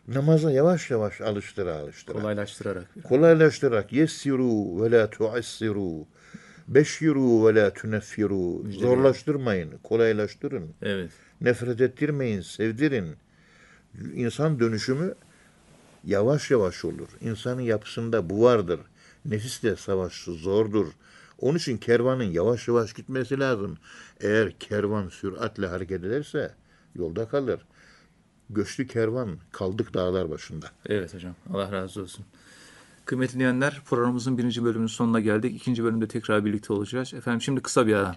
Namaza 0.08 0.50
yavaş 0.50 0.90
yavaş 0.90 1.20
alıştıra 1.20 1.74
alıştıra. 1.74 2.18
Kolaylaştırarak. 2.18 2.86
Kolaylaştırarak 3.04 3.92
yessiru 3.92 4.82
ve 4.82 4.90
la 4.90 5.10
tuassiru. 5.10 6.06
Beşiru 6.68 7.46
ve 7.46 7.54
la 7.54 7.72
tuneffiru. 7.72 8.70
Zorlaştırmayın, 8.70 9.70
kolaylaştırın. 9.82 10.74
Evet. 10.82 11.10
Nefret 11.40 11.80
ettirmeyin, 11.80 12.40
sevdirin. 12.40 13.16
İnsan 14.14 14.60
dönüşümü 14.60 15.14
yavaş 16.04 16.50
yavaş 16.50 16.84
olur. 16.84 17.08
İnsanın 17.20 17.60
yapısında 17.60 18.30
bu 18.30 18.42
vardır. 18.42 18.80
Nefisle 19.24 19.76
savaş 19.76 20.12
zordur. 20.24 20.86
Onun 21.38 21.58
için 21.58 21.76
kervanın 21.76 22.24
yavaş 22.24 22.68
yavaş 22.68 22.92
gitmesi 22.92 23.40
lazım. 23.40 23.78
Eğer 24.20 24.52
kervan 24.58 25.08
süratle 25.08 25.66
hareket 25.66 26.04
ederse 26.04 26.54
yolda 26.98 27.28
kalır. 27.28 27.60
Göçlü 28.50 28.86
kervan 28.86 29.38
kaldık 29.52 29.94
dağlar 29.94 30.30
başında. 30.30 30.66
Evet 30.86 31.14
hocam. 31.14 31.34
Allah 31.52 31.72
razı 31.72 32.02
olsun. 32.02 32.24
Kıymetli 33.04 33.34
dinleyenler 33.34 33.82
programımızın 33.84 34.38
birinci 34.38 34.64
bölümünün 34.64 34.86
sonuna 34.86 35.20
geldik. 35.20 35.56
İkinci 35.56 35.84
bölümde 35.84 36.08
tekrar 36.08 36.44
birlikte 36.44 36.72
olacağız. 36.72 37.14
Efendim 37.14 37.40
şimdi 37.42 37.62
kısa 37.62 37.86
bir 37.86 37.94
ara. 37.94 38.16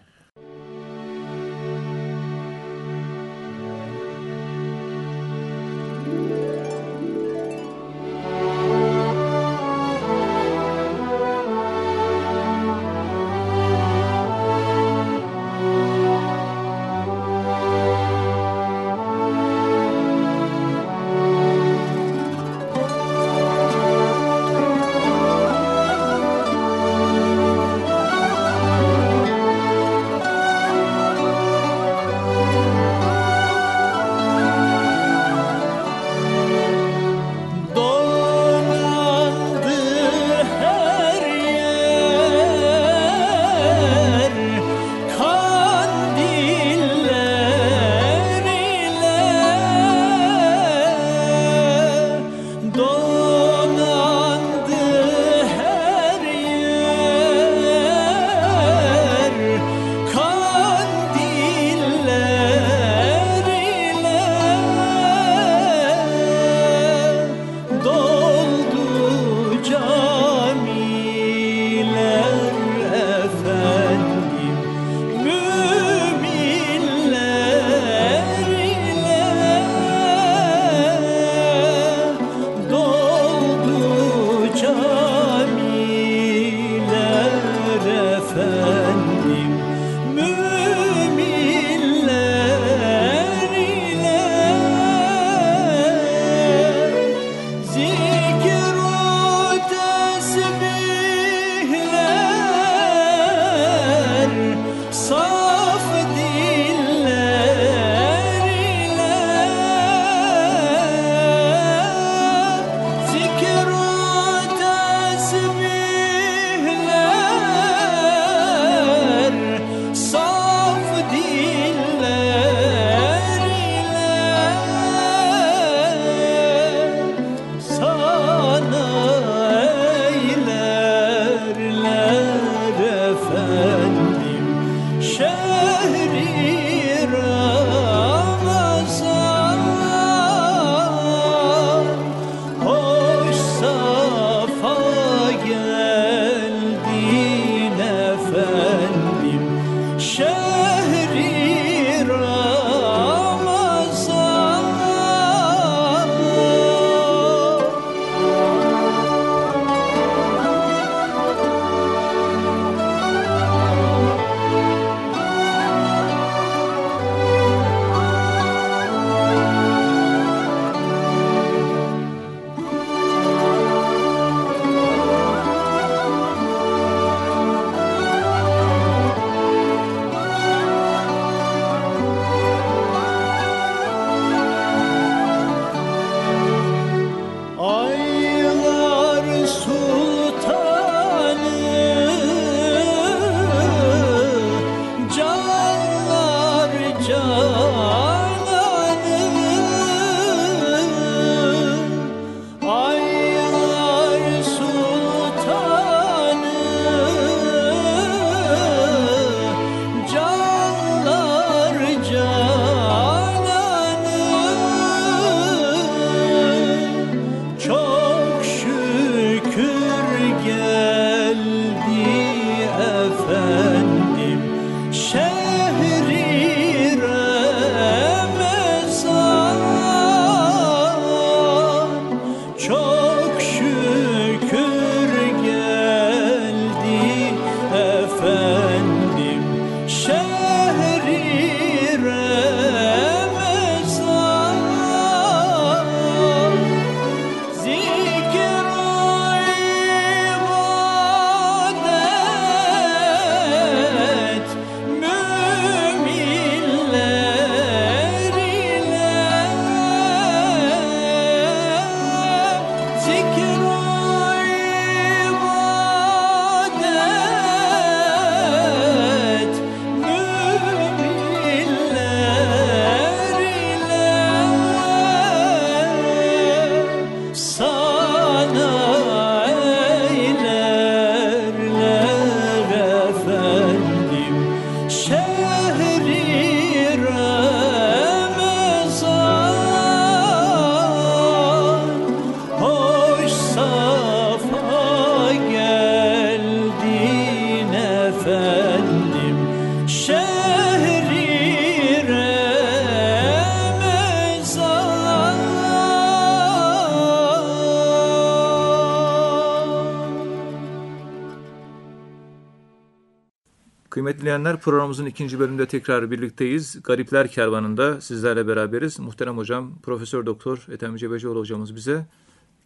Dinleyenler 314.30 314.60
programımızın 314.60 315.06
ikinci 315.06 315.40
bölümünde 315.40 315.66
tekrar 315.66 316.12
birlikteyiz. 316.12 316.84
Garipler 316.84 317.28
Kervanı'nda 317.28 318.02
sizlerle 318.02 318.48
beraberiz. 318.48 319.00
Muhterem 319.00 319.38
hocam 319.38 319.80
Profesör 319.84 320.26
Doktor 320.26 320.66
Ethem 320.72 320.96
Cebecioğlu 320.96 321.40
hocamız 321.40 321.76
bize 321.76 322.06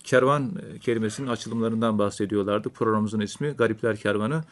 kervan 0.04 0.52
e, 0.76 0.80
kelimesinin 0.80 1.28
açılımlarından 1.28 2.00
bahsediyorlardı. 2.00 2.70
Programımızın 2.70 3.20
ismi 3.20 3.50
Garipler 3.50 3.98
Kervanı. 3.98 4.44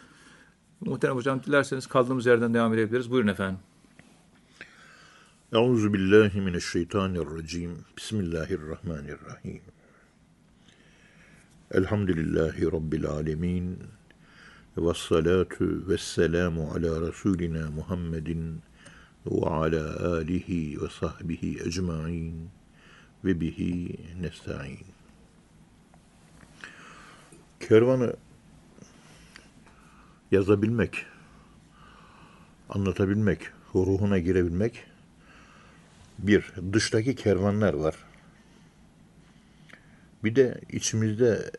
Muhterem 0.82 1.16
hocam 1.16 1.44
dilerseniz 1.44 1.88
kaldığımız 1.88 2.26
yerden 2.26 2.54
devam 2.54 2.74
edebiliriz. 2.74 3.12
Buyurun 3.12 3.28
efendim. 3.28 3.60
Euzu 5.54 5.94
billahi 5.94 6.42
mineşşeytanirracim. 6.42 7.78
Bismillahirrahmanirrahim. 7.98 9.62
Elhamdülillahi 11.72 12.72
Rabbil 12.72 13.06
alemin. 13.06 13.80
Ve 14.78 14.94
salatu 14.94 15.88
ve 15.88 15.98
selamu 15.98 16.72
ala 16.72 17.08
Resulina 17.08 17.72
Muhammedin 17.72 18.62
ve 19.26 19.46
ala 19.46 20.16
alihi 20.16 20.82
ve 20.82 20.90
sahbihi 21.00 21.60
ecmain 21.66 22.50
ve 23.26 23.42
bihi 23.42 24.00
nesta'in. 24.22 24.80
Kervanı 27.60 28.14
yazabilmek, 30.32 31.06
anlatabilmek, 32.70 33.40
ruhuna 33.76 34.20
girebilmek 34.20 34.84
bir, 36.20 36.54
dıştaki 36.74 37.16
kervanlar 37.16 37.74
var. 37.74 37.96
Bir 40.24 40.36
de 40.36 40.62
içimizde 40.70 41.52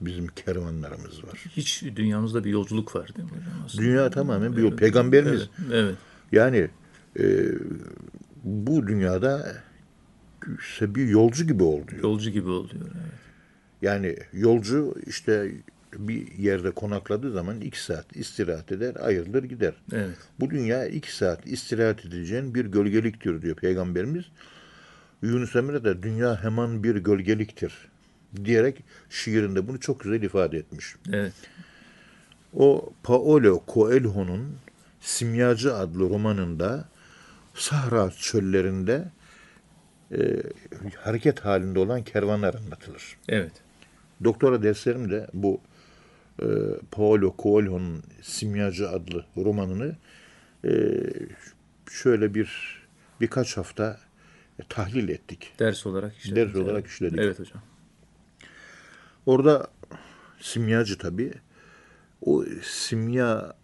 bizim 0.00 0.26
kervanlarımız 0.26 1.24
var. 1.24 1.44
Hiç 1.56 1.82
dünyamızda 1.96 2.44
bir 2.44 2.50
yolculuk 2.50 2.96
var 2.96 3.14
değil 3.16 3.28
mi 3.28 3.36
hocam? 3.36 3.62
aslında? 3.64 3.82
Dünya 3.82 4.10
tamamen 4.10 4.56
bir 4.56 4.62
yol. 4.62 4.76
Peygamberimiz 4.76 5.48
Evet, 5.58 5.72
evet. 5.72 5.94
yani 6.32 6.68
e, 7.18 7.24
bu 8.44 8.86
dünyada 8.86 9.54
işte 10.58 10.94
bir 10.94 11.08
yolcu 11.08 11.46
gibi 11.46 11.62
oluyor. 11.62 12.02
Yolcu 12.02 12.30
gibi 12.30 12.48
oluyor. 12.48 12.84
Evet. 12.84 13.12
Yani 13.82 14.16
yolcu 14.32 14.94
işte 15.06 15.52
bir 15.98 16.32
yerde 16.38 16.70
konakladığı 16.70 17.32
zaman 17.32 17.60
iki 17.60 17.82
saat 17.84 18.16
istirahat 18.16 18.72
eder, 18.72 18.96
ayrılır 19.00 19.44
gider. 19.44 19.74
Evet. 19.92 20.16
Bu 20.40 20.50
dünya 20.50 20.86
iki 20.86 21.16
saat 21.16 21.46
istirahat 21.46 22.04
edeceğin 22.04 22.54
bir 22.54 22.64
gölgeliktir 22.64 23.42
diyor 23.42 23.56
Peygamberimiz. 23.56 24.24
Yunus 25.22 25.56
Emre 25.56 25.84
de 25.84 26.02
dünya 26.02 26.42
hemen 26.44 26.82
bir 26.82 26.96
gölgeliktir 26.96 27.74
diyerek 28.44 28.84
şiirinde 29.10 29.68
bunu 29.68 29.80
çok 29.80 30.00
güzel 30.00 30.22
ifade 30.22 30.58
etmiş. 30.58 30.94
Evet. 31.12 31.32
O 32.52 32.92
Paolo 33.02 33.62
Coelho'nun 33.68 34.56
Simyacı 35.00 35.74
adlı 35.74 36.10
romanında 36.10 36.88
Sahra 37.54 38.10
çöllerinde 38.10 39.08
e, 40.12 40.42
hareket 40.98 41.40
halinde 41.40 41.78
olan 41.78 42.02
kervanlar 42.02 42.54
anlatılır. 42.54 43.16
Evet. 43.28 43.52
Doktora 44.24 44.62
derslerim 44.62 45.10
de 45.10 45.26
bu 45.34 45.60
e, 46.42 46.46
Paolo 46.90 47.34
Coelho'nun 47.38 48.02
Simyacı 48.22 48.88
adlı 48.88 49.24
romanını 49.36 49.96
e, 50.64 50.70
şöyle 51.90 52.34
bir 52.34 52.80
birkaç 53.20 53.56
hafta 53.56 54.00
tahlil 54.68 55.08
ettik. 55.08 55.52
Ders 55.58 55.86
olarak 55.86 56.16
işledik. 56.16 56.36
Ders 56.36 56.56
olarak 56.56 56.86
işledik. 56.86 57.18
Evet 57.18 57.38
hocam. 57.38 57.62
Orada 59.26 59.66
simyacı 60.40 60.98
tabii. 60.98 61.32
O 62.20 62.44
simya 62.62 63.56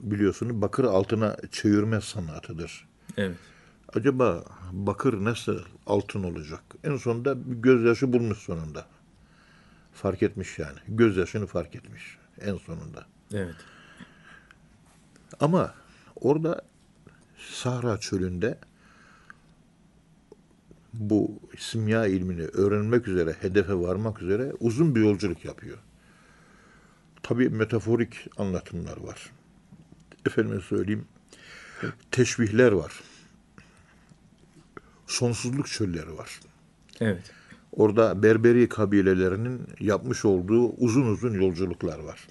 biliyorsunuz 0.00 0.62
bakır 0.62 0.84
altına 0.84 1.36
çevirme 1.50 2.00
sanatıdır. 2.00 2.88
Evet. 3.16 3.36
Acaba 3.94 4.44
bakır 4.72 5.24
nasıl 5.24 5.58
altın 5.86 6.22
olacak? 6.22 6.62
En 6.84 6.96
sonunda 6.96 7.50
bir 7.50 7.56
gözyaşı 7.56 8.12
bulmuş 8.12 8.38
sonunda. 8.38 8.86
Fark 9.92 10.22
etmiş 10.22 10.58
yani. 10.58 10.78
Gözyaşını 10.88 11.46
fark 11.46 11.74
etmiş 11.74 12.18
en 12.40 12.56
sonunda. 12.56 13.06
Evet. 13.34 13.54
Ama 15.40 15.74
orada 16.20 16.62
Sahra 17.38 17.98
çölünde 17.98 18.58
bu 21.10 21.40
simya 21.58 22.06
ilmini 22.06 22.42
öğrenmek 22.42 23.08
üzere, 23.08 23.36
hedefe 23.40 23.74
varmak 23.74 24.22
üzere 24.22 24.52
uzun 24.60 24.94
bir 24.94 25.00
yolculuk 25.00 25.44
yapıyor. 25.44 25.78
Tabii 27.22 27.48
metaforik 27.48 28.28
anlatımlar 28.36 28.96
var. 28.96 29.30
Efendime 30.26 30.60
söyleyeyim, 30.60 31.04
teşbihler 32.10 32.72
var. 32.72 32.92
Sonsuzluk 35.06 35.66
çölleri 35.66 36.18
var. 36.18 36.40
Evet. 37.00 37.30
Orada 37.72 38.22
Berberi 38.22 38.68
kabilelerinin 38.68 39.60
yapmış 39.80 40.24
olduğu 40.24 40.68
uzun 40.68 41.06
uzun 41.06 41.34
yolculuklar 41.34 41.98
var. 41.98 42.28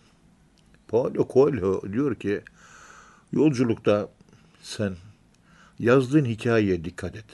Paulo 0.87 1.27
Coelho 1.33 1.93
diyor 1.93 2.15
ki 2.15 2.41
yolculukta 3.31 4.09
sen 4.61 4.95
yazdığın 5.79 6.25
hikayeye 6.25 6.85
dikkat 6.85 7.15
et. 7.15 7.25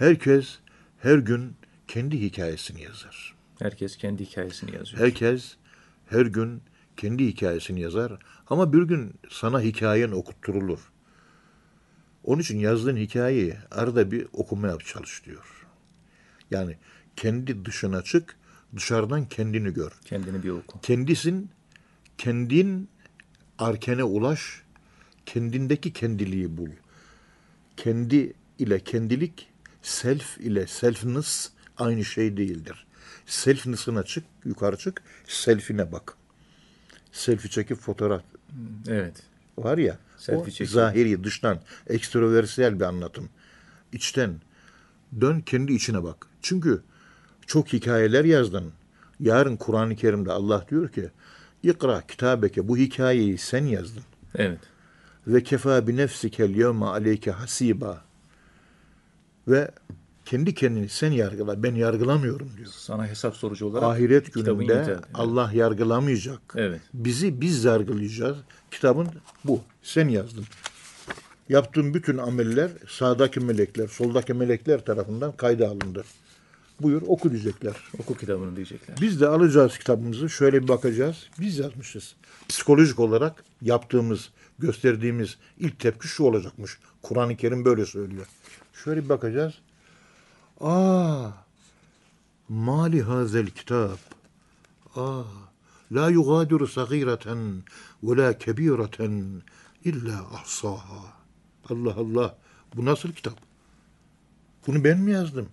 Herkes 0.00 0.58
her 0.98 1.18
gün 1.18 1.56
kendi 1.88 2.20
hikayesini 2.20 2.82
yazar. 2.82 3.34
Herkes 3.58 3.96
kendi 3.96 4.24
hikayesini 4.24 4.76
yazıyor. 4.76 5.02
Herkes 5.02 5.56
her 6.06 6.26
gün 6.26 6.62
kendi 6.96 7.26
hikayesini 7.26 7.80
yazar 7.80 8.12
ama 8.46 8.72
bir 8.72 8.82
gün 8.82 9.14
sana 9.30 9.60
hikayen 9.60 10.10
okutturulur. 10.10 10.78
Onun 12.24 12.40
için 12.40 12.58
yazdığın 12.58 12.96
hikayeyi 12.96 13.56
arada 13.70 14.10
bir 14.10 14.26
okumaya 14.32 14.78
çalış 14.78 15.24
diyor. 15.24 15.66
Yani 16.50 16.76
kendi 17.16 17.64
dışına 17.64 18.02
çık, 18.02 18.36
dışarıdan 18.76 19.28
kendini 19.28 19.74
gör. 19.74 19.92
Kendini 20.04 20.42
bir 20.42 20.50
oku. 20.50 20.80
Kendisin, 20.80 21.50
kendin 22.18 22.88
arkene 23.58 24.04
ulaş, 24.04 24.62
kendindeki 25.26 25.92
kendiliği 25.92 26.56
bul. 26.56 26.70
Kendi 27.76 28.32
ile 28.58 28.80
kendilik, 28.80 29.49
self 29.82 30.38
ile 30.40 30.66
selfness 30.66 31.50
aynı 31.78 32.04
şey 32.04 32.36
değildir. 32.36 32.86
Selfness'ına 33.26 34.02
çık, 34.02 34.24
yukarı 34.44 34.76
çık, 34.76 35.02
selfine 35.28 35.92
bak. 35.92 36.14
Selfie 37.12 37.50
çekip 37.50 37.78
fotoğraf 37.78 38.22
Evet. 38.88 39.22
var 39.58 39.78
ya, 39.78 39.98
Selfie 40.16 40.42
o 40.42 40.46
çekiyor. 40.46 40.70
zahiri, 40.70 41.24
dıştan, 41.24 41.60
ekstroversiyel 41.86 42.80
bir 42.80 42.84
anlatım. 42.84 43.28
İçten, 43.92 44.34
dön 45.20 45.40
kendi 45.40 45.72
içine 45.72 46.02
bak. 46.02 46.26
Çünkü 46.42 46.82
çok 47.46 47.72
hikayeler 47.72 48.24
yazdın. 48.24 48.72
Yarın 49.20 49.56
Kur'an-ı 49.56 49.96
Kerim'de 49.96 50.32
Allah 50.32 50.66
diyor 50.70 50.88
ki, 50.88 51.10
İkra 51.62 52.06
kitabeke, 52.06 52.68
bu 52.68 52.76
hikayeyi 52.76 53.38
sen 53.38 53.64
yazdın. 53.64 54.02
Evet. 54.34 54.58
Ve 55.26 55.42
kefa 55.42 55.86
bi 55.86 55.96
nefsikel 55.96 56.50
yevme 56.54 56.84
aleyke 56.86 57.30
hasiba. 57.30 58.04
Ve 59.50 59.70
kendi 60.24 60.54
kendini 60.54 60.88
sen 60.88 61.10
yargıla, 61.10 61.62
ben 61.62 61.74
yargılamıyorum 61.74 62.50
diyor. 62.56 62.68
Sana 62.72 63.06
hesap 63.06 63.36
sorucu 63.36 63.66
olarak 63.66 63.82
Ahiret 63.84 64.32
gününde 64.34 64.62
yeter. 64.62 64.88
Evet. 64.88 65.04
Allah 65.14 65.50
yargılamayacak. 65.54 66.40
Evet. 66.56 66.80
Bizi 66.94 67.40
biz 67.40 67.64
yargılayacağız. 67.64 68.36
Kitabın 68.70 69.08
bu. 69.44 69.60
Sen 69.82 70.08
yazdın. 70.08 70.44
Yaptığın 71.48 71.94
bütün 71.94 72.18
ameller 72.18 72.70
sağdaki 72.88 73.40
melekler, 73.40 73.88
soldaki 73.88 74.34
melekler 74.34 74.84
tarafından 74.84 75.32
kayda 75.32 75.68
alındı. 75.68 76.04
Buyur 76.80 77.02
oku 77.06 77.30
diyecekler. 77.30 77.76
Oku 77.98 78.16
kitabını 78.16 78.56
diyecekler. 78.56 78.96
Biz 79.00 79.20
de 79.20 79.28
alacağız 79.28 79.78
kitabımızı 79.78 80.30
şöyle 80.30 80.62
bir 80.62 80.68
bakacağız. 80.68 81.26
Biz 81.40 81.58
yazmışız. 81.58 82.14
Psikolojik 82.48 83.00
olarak 83.00 83.44
yaptığımız, 83.62 84.30
gösterdiğimiz 84.58 85.36
ilk 85.58 85.78
tepki 85.78 86.08
şu 86.08 86.24
olacakmış. 86.24 86.78
Kur'an-ı 87.02 87.36
Kerim 87.36 87.64
böyle 87.64 87.86
söylüyor. 87.86 88.26
Şöyle 88.84 89.04
bir 89.04 89.08
bakacağız. 89.08 89.54
Aa, 90.60 91.28
mali 92.48 93.02
hazel 93.02 93.46
kitap. 93.46 93.98
Aa, 94.96 95.22
la 95.92 96.10
yugadiru 96.10 96.68
sagireten 96.68 97.62
ve 98.02 98.16
la 98.16 98.38
kebireten 98.38 99.42
illa 99.84 100.18
ahsaha. 100.32 101.12
Allah 101.70 101.94
Allah. 101.94 102.38
Bu 102.76 102.84
nasıl 102.84 103.12
kitap? 103.12 103.38
Bunu 104.66 104.84
ben 104.84 104.98
mi 104.98 105.10
yazdım? 105.10 105.48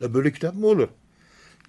Ya 0.00 0.14
böyle 0.14 0.32
kitap 0.32 0.54
mı 0.54 0.66
olur? 0.66 0.88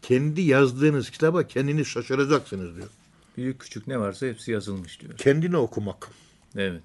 Kendi 0.01 0.41
yazdığınız 0.41 1.09
kitaba 1.09 1.47
kendini 1.47 1.85
şaşıracaksınız 1.85 2.75
diyor. 2.75 2.89
Büyük 3.37 3.59
küçük 3.59 3.87
ne 3.87 3.99
varsa 3.99 4.25
hepsi 4.25 4.51
yazılmış 4.51 5.01
diyor. 5.01 5.17
Kendini 5.17 5.57
okumak. 5.57 6.09
Evet. 6.55 6.83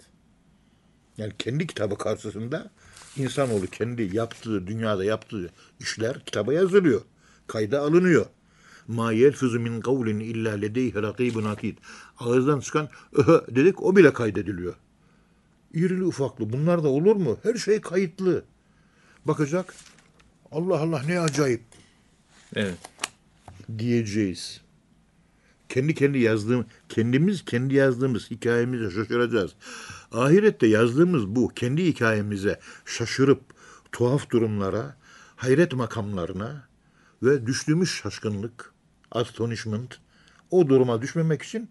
Yani 1.19 1.33
kendi 1.39 1.67
kitabı 1.67 1.99
karşısında 1.99 2.71
insanoğlu 3.17 3.67
kendi 3.67 4.17
yaptığı, 4.17 4.67
dünyada 4.67 5.05
yaptığı 5.05 5.51
işler 5.81 6.25
kitaba 6.25 6.53
yazılıyor. 6.53 7.01
Kayda 7.47 7.81
alınıyor. 7.81 8.27
Ma 8.89 9.13
yelfuzu 9.13 9.61
min 9.61 9.81
kavlin 9.81 10.21
illa 10.21 10.53
ledeyhi 10.53 11.03
rakibun 11.03 11.45
atid. 11.45 11.79
Ağızdan 12.19 12.61
çıkan 12.61 12.89
öhö 13.13 13.41
dedik 13.55 13.83
o 13.83 13.97
bile 13.97 14.13
kaydediliyor. 14.13 14.75
İrili 15.75 16.05
ufaklı 16.05 16.53
bunlar 16.53 16.83
da 16.83 16.89
olur 16.89 17.17
mu? 17.17 17.39
Her 17.43 17.55
şey 17.55 17.81
kayıtlı. 17.81 18.45
Bakacak. 19.25 19.75
Allah 20.53 20.79
Allah 20.81 21.03
ne 21.03 21.21
acayip 21.21 21.63
Evet. 22.57 22.79
diyeceğiz. 23.79 24.61
Kendi 25.71 25.95
kendi 25.95 26.19
yazdığım, 26.19 26.67
kendimiz 26.89 27.45
kendi 27.45 27.75
yazdığımız 27.75 28.31
hikayemize 28.31 28.91
şaşıracağız. 28.91 29.53
Ahirette 30.13 30.67
yazdığımız 30.67 31.27
bu 31.27 31.49
kendi 31.49 31.87
hikayemize 31.87 32.61
şaşırıp 32.85 33.41
tuhaf 33.93 34.31
durumlara, 34.31 34.97
hayret 35.37 35.73
makamlarına 35.73 36.69
ve 37.23 37.47
düştüğümüz 37.47 37.89
şaşkınlık, 37.89 38.73
astonishment, 39.11 39.99
o 40.51 40.69
duruma 40.69 41.03
düşmemek 41.03 41.43
için 41.43 41.69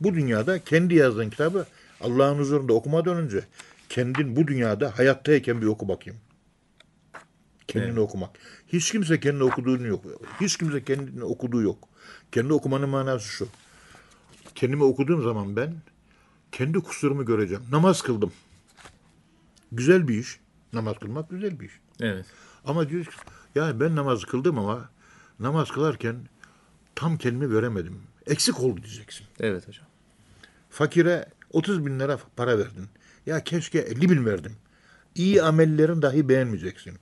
bu 0.00 0.14
dünyada 0.14 0.64
kendi 0.64 0.94
yazdığın 0.94 1.30
kitabı 1.30 1.66
Allah'ın 2.00 2.38
huzurunda 2.38 2.72
okumadan 2.72 3.16
önce 3.16 3.44
kendin 3.88 4.36
bu 4.36 4.48
dünyada 4.48 4.98
hayattayken 4.98 5.62
bir 5.62 5.66
oku 5.66 5.88
bakayım. 5.88 6.20
Kendini 7.68 7.90
Evet. 7.90 7.98
okumak. 7.98 8.30
Hiç 8.68 8.92
kimse 8.92 9.20
kendi 9.20 9.44
okuduğunu 9.44 9.86
yok. 9.86 10.04
Hiç 10.40 10.56
kimse 10.56 10.84
kendini 10.84 11.24
okuduğu 11.24 11.62
yok. 11.62 11.88
Kendi 12.32 12.52
okumanın 12.52 12.88
manası 12.88 13.28
şu. 13.28 13.48
Kendimi 14.54 14.84
okuduğum 14.84 15.22
zaman 15.22 15.56
ben 15.56 15.74
kendi 16.52 16.80
kusurumu 16.80 17.24
göreceğim. 17.24 17.62
Namaz 17.70 18.02
kıldım. 18.02 18.32
Güzel 19.72 20.08
bir 20.08 20.18
iş. 20.18 20.40
Namaz 20.72 20.96
kılmak 20.98 21.30
güzel 21.30 21.60
bir 21.60 21.66
iş. 21.66 21.80
Evet. 22.00 22.26
Ama 22.64 22.88
diyor 22.88 23.04
ki, 23.04 23.10
ya 23.54 23.80
ben 23.80 23.96
namaz 23.96 24.24
kıldım 24.24 24.58
ama 24.58 24.88
namaz 25.40 25.70
kılarken 25.70 26.16
tam 26.94 27.16
kendimi 27.16 27.54
veremedim. 27.54 28.02
Eksik 28.26 28.60
oldu 28.60 28.82
diyeceksin. 28.82 29.26
Evet 29.40 29.68
hocam. 29.68 29.86
Fakire 30.70 31.26
30 31.52 31.86
bin 31.86 32.00
lira 32.00 32.18
para 32.36 32.58
verdin. 32.58 32.86
Ya 33.26 33.44
keşke 33.44 33.78
50 33.78 34.10
bin 34.10 34.26
verdim. 34.26 34.52
İyi 35.14 35.42
amellerin 35.42 36.02
dahi 36.02 36.28
beğenmeyeceksin. 36.28 36.94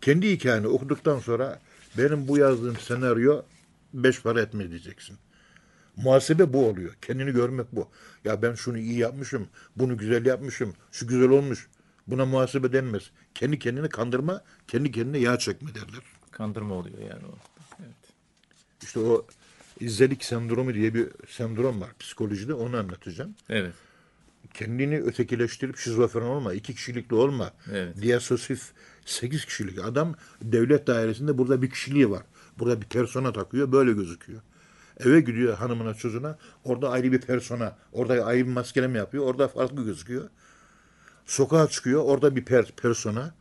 Kendi 0.00 0.30
hikayeni 0.30 0.66
okuduktan 0.66 1.18
sonra 1.18 1.60
benim 1.98 2.28
bu 2.28 2.38
yazdığım 2.38 2.76
senaryo 2.76 3.42
beş 3.94 4.22
para 4.22 4.40
etmez 4.40 4.70
diyeceksin. 4.70 5.16
Muhasebe 5.96 6.52
bu 6.52 6.68
oluyor. 6.68 6.94
Kendini 7.02 7.32
görmek 7.32 7.66
bu. 7.72 7.88
Ya 8.24 8.42
ben 8.42 8.54
şunu 8.54 8.78
iyi 8.78 8.98
yapmışım, 8.98 9.48
bunu 9.76 9.96
güzel 9.96 10.26
yapmışım, 10.26 10.74
şu 10.92 11.06
güzel 11.06 11.28
olmuş. 11.28 11.68
Buna 12.06 12.26
muhasebe 12.26 12.72
denmez. 12.72 13.10
Kendi 13.34 13.58
kendini 13.58 13.88
kandırma, 13.88 14.44
kendi 14.68 14.92
kendine 14.92 15.18
yağ 15.18 15.38
çekme 15.38 15.74
derler. 15.74 16.02
Kandırma 16.30 16.74
oluyor 16.74 16.98
yani 16.98 17.26
o. 17.26 17.34
Evet. 17.80 17.94
İşte 18.82 19.00
o 19.00 19.26
izzelik 19.80 20.24
sendromu 20.24 20.74
diye 20.74 20.94
bir 20.94 21.08
sendrom 21.28 21.80
var 21.80 21.90
psikolojide 21.98 22.54
onu 22.54 22.76
anlatacağım. 22.76 23.34
Evet. 23.48 23.74
Kendini 24.54 24.98
ötekileştirip 24.98 25.76
şizofren 25.76 26.22
olma, 26.22 26.54
iki 26.54 26.74
kişilikli 26.74 27.14
olma. 27.14 27.52
Evet. 27.72 28.02
Diyasosif 28.02 28.72
sekiz 29.06 29.44
kişilik 29.44 29.78
adam 29.84 30.14
devlet 30.42 30.86
dairesinde 30.86 31.38
burada 31.38 31.62
bir 31.62 31.70
kişiliği 31.70 32.10
var. 32.10 32.22
Burada 32.58 32.80
bir 32.80 32.86
persona 32.86 33.32
takıyor 33.32 33.72
böyle 33.72 33.92
gözüküyor. 33.92 34.40
Eve 35.00 35.20
gidiyor 35.20 35.54
hanımına 35.54 35.94
çocuğuna 35.94 36.38
orada 36.64 36.90
ayrı 36.90 37.12
bir 37.12 37.20
persona, 37.20 37.76
orada 37.92 38.24
ayrı 38.24 38.46
bir 38.46 38.52
maskeleme 38.52 38.98
yapıyor, 38.98 39.24
orada 39.24 39.48
farklı 39.48 39.84
gözüküyor. 39.84 40.28
Sokağa 41.26 41.68
çıkıyor 41.68 42.02
orada 42.04 42.36
bir 42.36 42.44
per, 42.44 42.72
persona. 42.76 43.34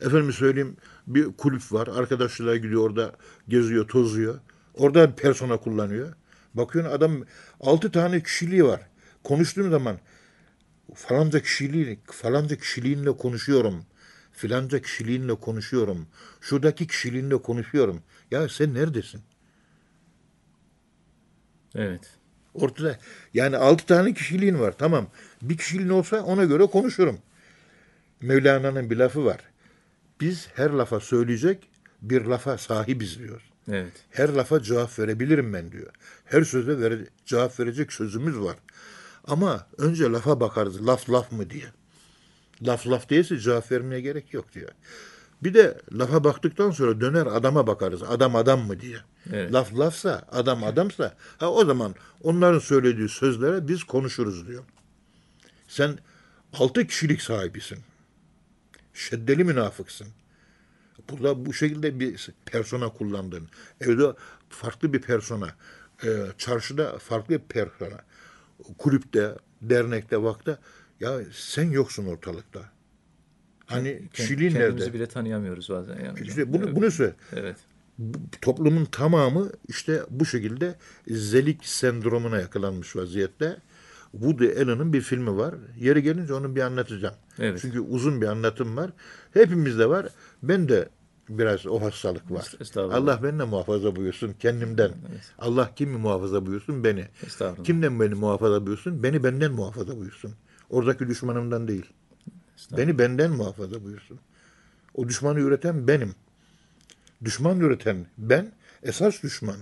Efendim 0.00 0.32
söyleyeyim 0.32 0.76
bir 1.06 1.32
kulüp 1.32 1.72
var. 1.72 1.86
Arkadaşlarla 1.86 2.56
gidiyor 2.56 2.82
orada 2.82 3.12
geziyor, 3.48 3.88
tozuyor. 3.88 4.38
Orada 4.74 5.10
bir 5.10 5.16
persona 5.16 5.56
kullanıyor. 5.56 6.12
Bakıyorsun 6.54 6.92
adam 6.92 7.24
altı 7.60 7.92
tane 7.92 8.22
kişiliği 8.22 8.64
var. 8.64 8.80
Konuştuğum 9.24 9.70
zaman 9.70 9.98
falanca 10.94 11.40
kişiliği, 11.40 11.98
falanca 12.06 12.56
kişiliğinle 12.56 13.16
konuşuyorum. 13.16 13.84
Filanca 14.36 14.82
kişiliğinle 14.82 15.34
konuşuyorum. 15.34 16.06
Şuradaki 16.40 16.86
kişiliğinle 16.86 17.42
konuşuyorum. 17.42 18.02
Ya 18.30 18.48
sen 18.48 18.74
neredesin? 18.74 19.20
Evet. 21.74 22.18
Ortada 22.54 22.98
yani 23.34 23.56
altı 23.56 23.86
tane 23.86 24.14
kişiliğin 24.14 24.58
var. 24.58 24.74
Tamam. 24.78 25.06
Bir 25.42 25.56
kişiliğin 25.56 25.88
olsa 25.88 26.22
ona 26.22 26.44
göre 26.44 26.66
konuşurum. 26.66 27.18
Mevlana'nın 28.20 28.90
bir 28.90 28.96
lafı 28.96 29.24
var. 29.24 29.40
Biz 30.20 30.48
her 30.54 30.70
lafa 30.70 31.00
söyleyecek 31.00 31.68
bir 32.02 32.24
lafa 32.24 32.58
sahibiz 32.58 33.18
diyor. 33.18 33.42
Evet. 33.72 33.92
Her 34.10 34.28
lafa 34.28 34.62
cevap 34.62 34.98
verebilirim 34.98 35.52
ben 35.52 35.72
diyor. 35.72 35.92
Her 36.24 36.42
söze 36.42 36.80
vere, 36.80 36.98
cevap 37.26 37.60
verecek 37.60 37.92
sözümüz 37.92 38.38
var. 38.38 38.56
Ama 39.24 39.66
önce 39.78 40.04
lafa 40.04 40.40
bakarız. 40.40 40.86
Laf 40.86 41.10
laf 41.10 41.32
mı 41.32 41.50
diye. 41.50 41.66
Laf 42.62 42.86
laf 42.86 43.10
değilse 43.10 43.38
cevap 43.38 43.72
vermeye 43.72 44.00
gerek 44.00 44.34
yok 44.34 44.52
diyor. 44.52 44.70
Bir 45.42 45.54
de 45.54 45.78
lafa 45.92 46.24
baktıktan 46.24 46.70
sonra 46.70 47.00
döner 47.00 47.26
adama 47.26 47.66
bakarız. 47.66 48.02
Adam 48.02 48.36
adam 48.36 48.60
mı 48.66 48.80
diye. 48.80 48.98
Evet. 49.32 49.52
Laf 49.52 49.78
lafsa, 49.78 50.22
adam 50.32 50.64
adamsa 50.64 51.16
ha 51.38 51.52
o 51.52 51.64
zaman 51.64 51.94
onların 52.22 52.58
söylediği 52.58 53.08
sözlere 53.08 53.68
biz 53.68 53.84
konuşuruz 53.84 54.48
diyor. 54.48 54.64
Sen 55.68 55.98
altı 56.52 56.86
kişilik 56.86 57.22
sahibisin. 57.22 57.78
Şeddeli 58.94 59.44
münafıksın. 59.44 60.06
Burada 61.10 61.46
bu 61.46 61.52
şekilde 61.52 62.00
bir 62.00 62.28
persona 62.46 62.88
kullandın. 62.88 63.48
Evde 63.80 64.12
farklı 64.48 64.92
bir 64.92 65.00
persona. 65.00 65.54
e, 66.04 66.08
çarşıda 66.38 66.98
farklı 66.98 67.34
bir 67.34 67.38
persona. 67.38 68.04
Kulüpte, 68.78 69.34
dernekte, 69.62 70.22
vakta. 70.22 70.58
Ya 71.00 71.20
sen 71.32 71.70
yoksun 71.70 72.06
ortalıkta. 72.06 72.60
Hani 73.66 74.08
kişiliğin 74.12 74.50
Kendimizi 74.50 74.78
nerede? 74.78 74.94
bile 74.94 75.06
tanıyamıyoruz 75.06 75.70
bazen. 75.70 76.04
Yani. 76.04 76.20
İşte 76.20 76.52
bunu, 76.52 76.64
evet. 76.64 76.76
bunu 76.76 76.90
söyle. 76.90 77.14
Evet. 77.32 77.56
Toplumun 78.40 78.84
tamamı 78.84 79.50
işte 79.68 80.02
bu 80.10 80.26
şekilde 80.26 80.74
zelik 81.08 81.66
sendromuna 81.66 82.40
yakalanmış 82.40 82.96
vaziyette. 82.96 83.56
Woody 84.12 84.62
Allen'ın 84.62 84.92
bir 84.92 85.00
filmi 85.00 85.36
var. 85.36 85.54
Yeri 85.78 86.02
gelince 86.02 86.34
onu 86.34 86.56
bir 86.56 86.60
anlatacağım. 86.60 87.14
Evet. 87.38 87.58
Çünkü 87.62 87.80
uzun 87.80 88.22
bir 88.22 88.26
anlatım 88.26 88.76
var. 88.76 88.90
Hepimizde 89.32 89.88
var. 89.88 90.08
Ben 90.42 90.68
de 90.68 90.88
biraz 91.28 91.66
o 91.66 91.82
hastalık 91.82 92.30
var. 92.30 92.52
Allah 92.76 93.20
beni 93.22 93.38
de 93.38 93.44
muhafaza 93.44 93.96
buyursun 93.96 94.32
kendimden. 94.32 94.90
Allah 95.38 95.70
kimi 95.76 95.96
muhafaza 95.96 96.46
buyursun? 96.46 96.84
Beni. 96.84 97.08
Estağfurullah. 97.26 97.64
Kimden 97.64 98.00
beni 98.00 98.14
muhafaza 98.14 98.66
buyursun? 98.66 99.02
Beni 99.02 99.24
benden 99.24 99.52
muhafaza 99.52 99.96
buyursun. 99.96 100.34
Oradaki 100.70 101.08
düşmanımdan 101.08 101.68
değil. 101.68 101.92
Beni 102.76 102.98
benden 102.98 103.30
muhafaza 103.30 103.84
buyursun. 103.84 104.20
O 104.94 105.08
düşmanı 105.08 105.40
üreten 105.40 105.88
benim. 105.88 106.14
Düşman 107.24 107.60
üreten 107.60 108.06
ben, 108.18 108.52
esas 108.82 109.22
düşman. 109.22 109.56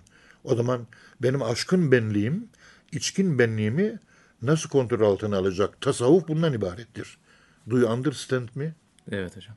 O 0.45 0.55
zaman 0.55 0.87
benim 1.23 1.43
aşkın 1.43 1.93
benliğim, 1.93 2.49
içkin 2.93 3.38
benliğimi 3.38 3.99
nasıl 4.43 4.69
kontrol 4.69 5.12
altına 5.12 5.37
alacak? 5.37 5.81
Tasavvuf 5.81 6.29
bundan 6.29 6.53
ibarettir. 6.53 7.19
Do 7.71 7.79
you 7.79 7.93
understand 7.93 8.49
me? 8.55 8.75
Evet 9.11 9.37
hocam. 9.37 9.57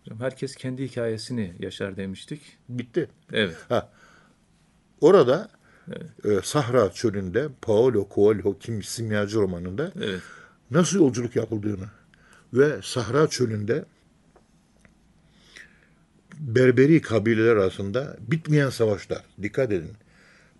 Hocam 0.00 0.20
herkes 0.20 0.54
kendi 0.56 0.84
hikayesini 0.84 1.54
yaşar 1.58 1.96
demiştik. 1.96 2.58
Bitti. 2.68 3.08
Evet. 3.32 3.56
Ha. 3.68 3.92
Orada 5.00 5.50
e, 6.24 6.40
Sahra 6.42 6.92
çölünde 6.92 7.48
Paolo 7.62 8.08
Coelho 8.14 8.58
kim 8.58 8.82
simyacı 8.82 9.38
romanında 9.38 9.92
Evet. 9.96 10.22
Nasıl 10.72 10.98
yolculuk 10.98 11.36
yapıldığını 11.36 11.86
ve 12.52 12.80
Sahra 12.82 13.28
çölünde 13.28 13.84
Berberi 16.42 17.00
kabileler 17.00 17.56
arasında 17.56 18.16
bitmeyen 18.20 18.70
savaşlar. 18.70 19.24
Dikkat 19.42 19.72
edin. 19.72 19.92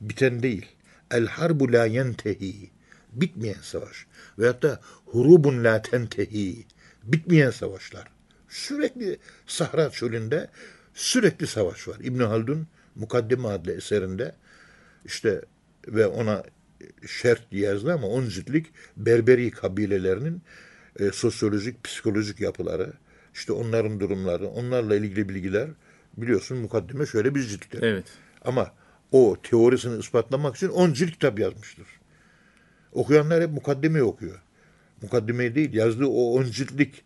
Biten 0.00 0.42
değil. 0.42 0.66
El 1.10 1.26
harbu 1.26 1.72
la 1.72 1.86
yentehi. 1.86 2.70
Bitmeyen 3.12 3.60
savaş. 3.62 4.06
Veyahut 4.38 4.62
da 4.62 4.80
hurubun 5.04 5.64
la 5.64 5.82
tentehi. 5.82 6.66
Bitmeyen 7.02 7.50
savaşlar. 7.50 8.08
Sürekli 8.48 9.18
Sahra 9.46 9.90
çölünde 9.90 10.50
sürekli 10.94 11.46
savaş 11.46 11.88
var. 11.88 11.96
İbn 12.00 12.20
Haldun 12.20 12.66
Mukaddime 12.94 13.48
adlı 13.48 13.72
eserinde 13.72 14.34
işte 15.04 15.42
ve 15.88 16.06
ona 16.06 16.42
şert 17.06 17.50
diye 17.50 17.62
yazdı 17.62 17.92
ama 17.92 18.06
on 18.06 18.28
ciltlik 18.28 18.66
Berberi 18.96 19.50
kabilelerinin 19.50 20.42
e, 20.98 21.10
sosyolojik, 21.12 21.84
psikolojik 21.84 22.40
yapıları, 22.40 22.92
işte 23.34 23.52
onların 23.52 24.00
durumları, 24.00 24.48
onlarla 24.48 24.96
ilgili 24.96 25.28
bilgiler 25.28 25.68
biliyorsun 26.16 26.58
mukaddime 26.58 27.06
şöyle 27.06 27.34
bir 27.34 27.40
cilttir. 27.40 27.82
Evet. 27.82 28.04
Ama 28.44 28.72
o 29.12 29.36
teorisini 29.42 29.98
ispatlamak 29.98 30.56
için 30.56 30.68
10 30.68 30.92
cilt 30.92 31.10
kitap 31.10 31.38
yazmıştır. 31.38 31.86
Okuyanlar 32.92 33.42
hep 33.42 33.50
mukaddimeyi 33.50 34.04
okuyor. 34.04 34.42
Mukaddimeyi 35.02 35.54
değil, 35.54 35.74
yazdığı 35.74 36.06
o 36.06 36.32
10 36.32 36.44
ciltlik 36.44 37.04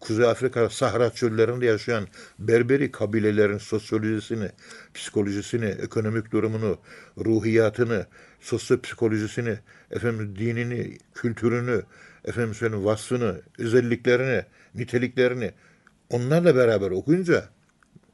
Kuzey 0.00 0.26
Afrika 0.26 0.70
Sahra 0.70 1.10
çöllerinde 1.10 1.66
yaşayan 1.66 2.08
Berberi 2.38 2.92
kabilelerin 2.92 3.58
sosyolojisini, 3.58 4.48
psikolojisini, 4.94 5.64
ekonomik 5.64 6.32
durumunu, 6.32 6.78
ruhiyatını, 7.18 8.06
sosyopsikolojisini, 8.40 9.58
efendim 9.90 10.36
dinini, 10.38 10.98
kültürünü, 11.14 11.82
efendim 12.24 12.54
söyleyeyim 12.54 12.84
vasfını, 12.84 13.40
özelliklerini, 13.58 14.44
niteliklerini 14.74 15.52
onlarla 16.10 16.56
beraber 16.56 16.90
okuyunca 16.90 17.48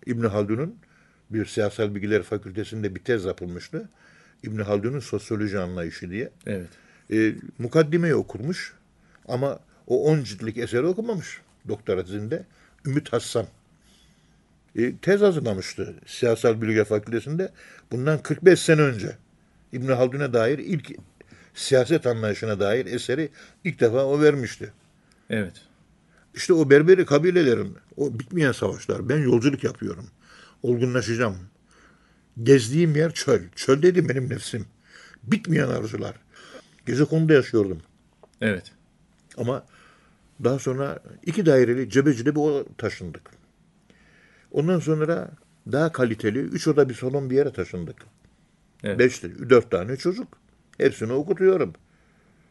İbn 0.06 0.24
Haldun'un 0.24 0.78
bir 1.30 1.44
siyasal 1.44 1.94
bilgiler 1.94 2.22
fakültesinde 2.22 2.94
bir 2.94 3.00
tez 3.00 3.24
yapılmıştı. 3.24 3.88
İbn 4.42 4.60
Haldun'un 4.60 5.00
sosyoloji 5.00 5.58
anlayışı 5.58 6.10
diye. 6.10 6.30
Evet. 6.46 6.68
E, 7.12 7.34
mukaddimeyi 7.58 8.14
okurmuş 8.14 8.74
ama 9.28 9.60
o 9.86 10.04
10 10.04 10.22
ciltlik 10.22 10.58
eseri 10.58 10.86
okumamış 10.86 11.40
doktora 11.68 12.04
tezinde. 12.04 12.44
Ümit 12.86 13.12
Hassan. 13.12 13.46
E, 14.76 14.96
tez 14.96 15.20
hazırlamıştı 15.20 15.94
siyasal 16.06 16.62
bilgi 16.62 16.84
fakültesinde. 16.84 17.52
Bundan 17.92 18.22
45 18.22 18.60
sene 18.60 18.80
önce 18.80 19.16
İbn 19.72 19.92
Haldun'a 19.92 20.32
dair 20.32 20.58
ilk 20.58 20.92
siyaset 21.54 22.06
anlayışına 22.06 22.60
dair 22.60 22.86
eseri 22.86 23.28
ilk 23.64 23.80
defa 23.80 24.04
o 24.04 24.22
vermişti. 24.22 24.72
Evet. 25.30 25.54
İşte 26.34 26.52
o 26.52 26.70
Berberi 26.70 27.04
kabilelerin 27.04 27.76
o 27.96 28.18
bitmeyen 28.18 28.52
savaşlar. 28.52 29.08
Ben 29.08 29.18
yolculuk 29.18 29.64
yapıyorum. 29.64 30.06
Olgunlaşacağım. 30.62 31.36
Gezdiğim 32.42 32.96
yer 32.96 33.12
çöl. 33.12 33.40
Çöl 33.56 33.82
dedi 33.82 34.08
benim 34.08 34.30
nefsim. 34.30 34.66
Bitmeyen 35.22 35.68
arzular. 35.68 36.14
Gecekondu'da 36.86 37.32
yaşıyordum. 37.32 37.82
Evet. 38.40 38.72
Ama 39.36 39.64
daha 40.44 40.58
sonra 40.58 40.98
iki 41.26 41.46
daireli 41.46 41.90
Cebeci'de 41.90 42.34
bir 42.34 42.76
taşındık. 42.78 43.30
Ondan 44.52 44.78
sonra 44.78 45.30
daha 45.72 45.92
kaliteli 45.92 46.38
üç 46.38 46.68
oda 46.68 46.88
bir 46.88 46.94
salon 46.94 47.30
bir 47.30 47.36
yere 47.36 47.52
taşındık. 47.52 47.96
Evet. 48.84 48.98
Beş, 48.98 49.22
dört 49.22 49.70
tane 49.70 49.96
çocuk. 49.96 50.28
Hepsini 50.78 51.12
okutuyorum. 51.12 51.72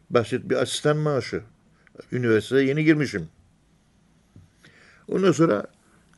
Basit 0.09 0.49
bir 0.49 0.55
asistan 0.55 0.97
maaşı. 0.97 1.41
Üniversiteye 2.11 2.63
yeni 2.63 2.83
girmişim. 2.83 3.27
Ondan 5.07 5.31
sonra 5.31 5.65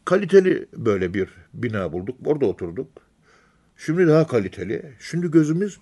kaliteli 0.06 0.68
böyle 0.74 1.14
bir 1.14 1.30
bina 1.54 1.94
bulduk. 1.94 2.18
Orada 2.26 2.46
oturduk. 2.46 2.88
Şimdi 3.78 4.08
daha 4.08 4.28
kaliteli. 4.28 4.94
Şimdi 5.00 5.32
gözümüz 5.32 5.80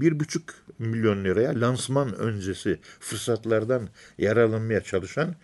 bir 0.00 0.20
buçuk 0.20 0.54
milyon 0.78 1.24
liraya 1.24 1.60
lansman 1.60 2.14
öncesi 2.14 2.78
fırsatlardan 3.00 3.88
yararlanmaya 4.18 4.80
çalışan 4.80 5.34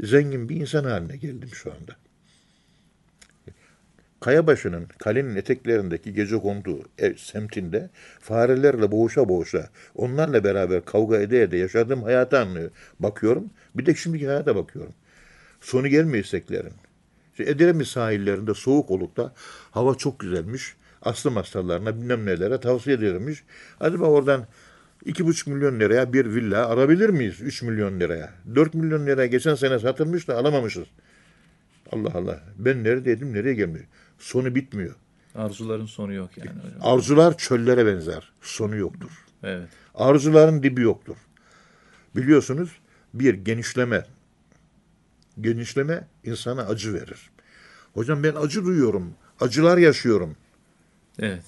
zengin 0.00 0.48
bir 0.48 0.56
insan 0.56 0.84
haline 0.84 1.16
geldim 1.16 1.50
şu 1.52 1.72
anda. 1.72 1.96
Kayabaşı'nın 4.20 4.86
kalenin 4.98 5.36
eteklerindeki 5.36 6.12
gece 6.12 6.36
kondu 6.36 6.82
ev 6.98 7.14
semtinde 7.16 7.90
farelerle 8.20 8.92
boğuşa 8.92 9.28
boğuşa 9.28 9.70
onlarla 9.94 10.44
beraber 10.44 10.84
kavga 10.84 11.16
ede 11.16 11.42
ede 11.42 11.56
yaşadığım 11.56 12.02
hayata 12.02 12.40
anlıyor. 12.40 12.70
Bakıyorum. 13.00 13.50
Bir 13.74 13.86
de 13.86 13.94
şimdiki 13.94 14.26
hayata 14.26 14.56
bakıyorum. 14.56 14.92
Sonu 15.60 15.88
gelmiyor 15.88 16.24
isteklerin. 16.24 16.72
İşte 17.30 17.50
Edremit 17.50 17.86
sahillerinde 17.86 18.54
soğuk 18.54 18.90
olukta 18.90 19.32
hava 19.70 19.94
çok 19.94 20.20
güzelmiş. 20.20 20.76
Astım 21.02 21.36
hastalarına 21.36 21.96
bilmem 21.96 22.26
nelere 22.26 22.60
tavsiye 22.60 22.96
edilmiş. 22.96 23.44
Acaba 23.80 24.04
oradan 24.04 24.46
iki 25.04 25.26
buçuk 25.26 25.48
milyon 25.48 25.80
liraya 25.80 26.12
bir 26.12 26.26
villa 26.26 26.66
alabilir 26.66 27.08
miyiz? 27.08 27.40
Üç 27.40 27.62
milyon 27.62 28.00
liraya. 28.00 28.32
Dört 28.54 28.74
milyon 28.74 29.06
liraya 29.06 29.26
geçen 29.26 29.54
sene 29.54 29.78
satılmış 29.78 30.28
da 30.28 30.36
alamamışız. 30.36 30.86
Allah 31.92 32.10
Allah. 32.14 32.40
Ben 32.58 32.84
neredeydim 32.84 33.32
nereye 33.32 33.54
gelmiyor. 33.54 33.84
Sonu 34.18 34.54
bitmiyor. 34.54 34.94
Arzuların 35.34 35.86
sonu 35.86 36.12
yok 36.12 36.30
yani 36.36 36.50
hocam. 36.50 36.78
Arzular 36.80 37.38
çöllere 37.38 37.86
benzer. 37.86 38.32
Sonu 38.42 38.76
yoktur. 38.76 39.10
Evet. 39.42 39.68
Arzuların 39.94 40.62
dibi 40.62 40.80
yoktur. 40.80 41.16
Biliyorsunuz 42.16 42.70
bir 43.14 43.34
genişleme. 43.34 44.06
Genişleme 45.40 46.08
insana 46.24 46.62
acı 46.62 46.94
verir. 46.94 47.30
Hocam 47.94 48.22
ben 48.22 48.34
acı 48.34 48.64
duyuyorum. 48.64 49.14
Acılar 49.40 49.78
yaşıyorum. 49.78 50.36
Evet. 51.18 51.44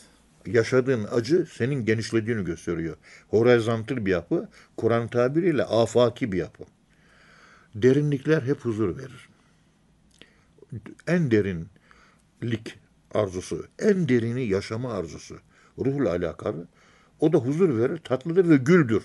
Yaşadığın 0.47 1.09
acı 1.11 1.47
senin 1.53 1.85
genişlediğini 1.85 2.45
gösteriyor. 2.45 2.97
Horizontal 3.29 4.07
bir 4.07 4.11
yapı, 4.11 4.49
Kur'an 4.77 5.09
tabiriyle 5.09 5.65
afaki 5.65 6.33
bir 6.33 6.39
yapı. 6.39 6.65
Derinlikler 7.75 8.43
hep 8.43 8.61
huzur 8.61 8.99
verir. 8.99 9.29
En 11.07 11.31
derinlik 11.31 12.79
arzusu, 13.15 13.67
en 13.79 14.09
derini 14.09 14.49
yaşama 14.49 14.93
arzusu, 14.93 15.39
ruhla 15.79 16.11
alakalı. 16.11 16.67
O 17.21 17.33
da 17.33 17.39
huzur 17.39 17.79
verir, 17.79 17.99
tatlıdır 17.99 18.49
ve 18.49 18.57
güldür. 18.57 19.03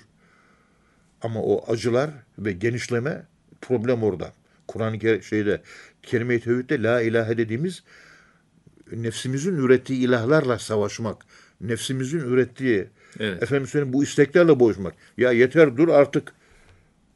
Ama 1.21 1.41
o 1.41 1.71
acılar 1.71 2.09
ve 2.39 2.51
genişleme 2.51 3.25
problem 3.61 4.03
orada. 4.03 4.33
Kur'an-ı 4.67 5.23
şeyde 5.23 5.61
kelime-i 6.03 6.39
tevhidde 6.39 6.83
la 6.83 7.01
ilahe 7.01 7.37
dediğimiz 7.37 7.83
nefsimizin 8.91 9.55
ürettiği 9.55 9.99
ilahlarla 9.99 10.59
savaşmak, 10.59 11.25
nefsimizin 11.61 12.19
ürettiği 12.19 12.87
Evet. 13.19 13.43
efendim 13.43 13.67
söyleyeyim 13.67 13.93
bu 13.93 14.03
isteklerle 14.03 14.59
boğuşmak. 14.59 14.93
Ya 15.17 15.31
yeter 15.31 15.77
dur 15.77 15.87
artık. 15.87 16.33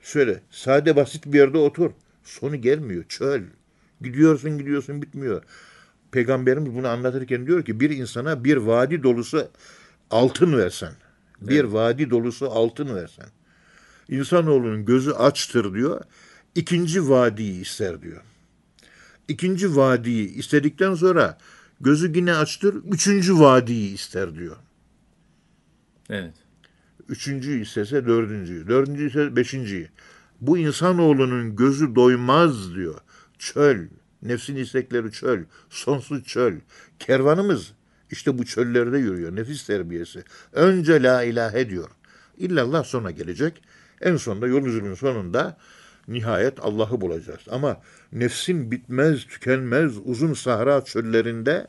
Söyle. 0.01 0.41
Sade 0.49 0.95
basit 0.95 1.26
bir 1.26 1.38
yerde 1.38 1.57
otur. 1.57 1.91
Sonu 2.24 2.55
gelmiyor. 2.55 3.03
Çöl. 3.09 3.41
Gidiyorsun 4.01 4.57
gidiyorsun 4.57 5.01
bitmiyor. 5.01 5.43
Peygamberimiz 6.11 6.76
bunu 6.76 6.88
anlatırken 6.88 7.47
diyor 7.47 7.65
ki 7.65 7.80
bir 7.80 7.89
insana 7.89 8.43
bir 8.43 8.57
vadi 8.57 9.03
dolusu 9.03 9.47
altın 10.11 10.57
versen. 10.57 10.93
Bir 11.41 11.63
vadi 11.63 12.09
dolusu 12.09 12.49
altın 12.51 12.95
versen. 12.95 13.28
İnsanoğlunun 14.09 14.86
gözü 14.86 15.11
açtır 15.11 15.74
diyor. 15.74 16.01
İkinci 16.55 17.09
vadiyi 17.09 17.61
ister 17.61 18.01
diyor. 18.01 18.22
İkinci 19.28 19.76
vadiyi 19.76 20.30
istedikten 20.30 20.93
sonra 20.95 21.38
gözü 21.82 22.17
yine 22.17 22.34
açtır. 22.34 22.75
Üçüncü 22.75 23.39
vadiyi 23.39 23.93
ister 23.93 24.36
diyor. 24.36 24.57
Evet. 26.09 26.34
Üçüncüyü 27.09 27.61
istese 27.61 28.05
dördüncüyü, 28.05 28.67
dördüncüyü 28.67 29.09
ise 29.09 29.36
beşinciyi. 29.36 29.89
Bu 30.41 30.57
insanoğlunun 30.57 31.55
gözü 31.55 31.95
doymaz 31.95 32.75
diyor. 32.75 33.01
Çöl, 33.39 33.88
nefsin 34.23 34.55
istekleri 34.55 35.11
çöl, 35.11 35.43
sonsuz 35.69 36.23
çöl. 36.23 36.53
Kervanımız 36.99 37.73
işte 38.11 38.38
bu 38.38 38.45
çöllerde 38.45 38.97
yürüyor, 38.97 39.36
nefis 39.36 39.65
terbiyesi. 39.65 40.23
Önce 40.53 41.03
la 41.03 41.23
ilahe 41.23 41.69
diyor. 41.69 41.89
İllallah 42.38 42.84
sonra 42.84 43.11
gelecek. 43.11 43.61
En 44.01 44.15
sonunda 44.15 44.47
yolumuzun 44.47 44.93
sonunda 44.93 45.57
nihayet 46.07 46.59
Allah'ı 46.59 47.01
bulacağız. 47.01 47.41
Ama 47.49 47.82
nefsin 48.12 48.72
bitmez, 48.72 49.26
tükenmez 49.26 49.97
uzun 50.03 50.34
sahra 50.34 50.84
çöllerinde 50.86 51.68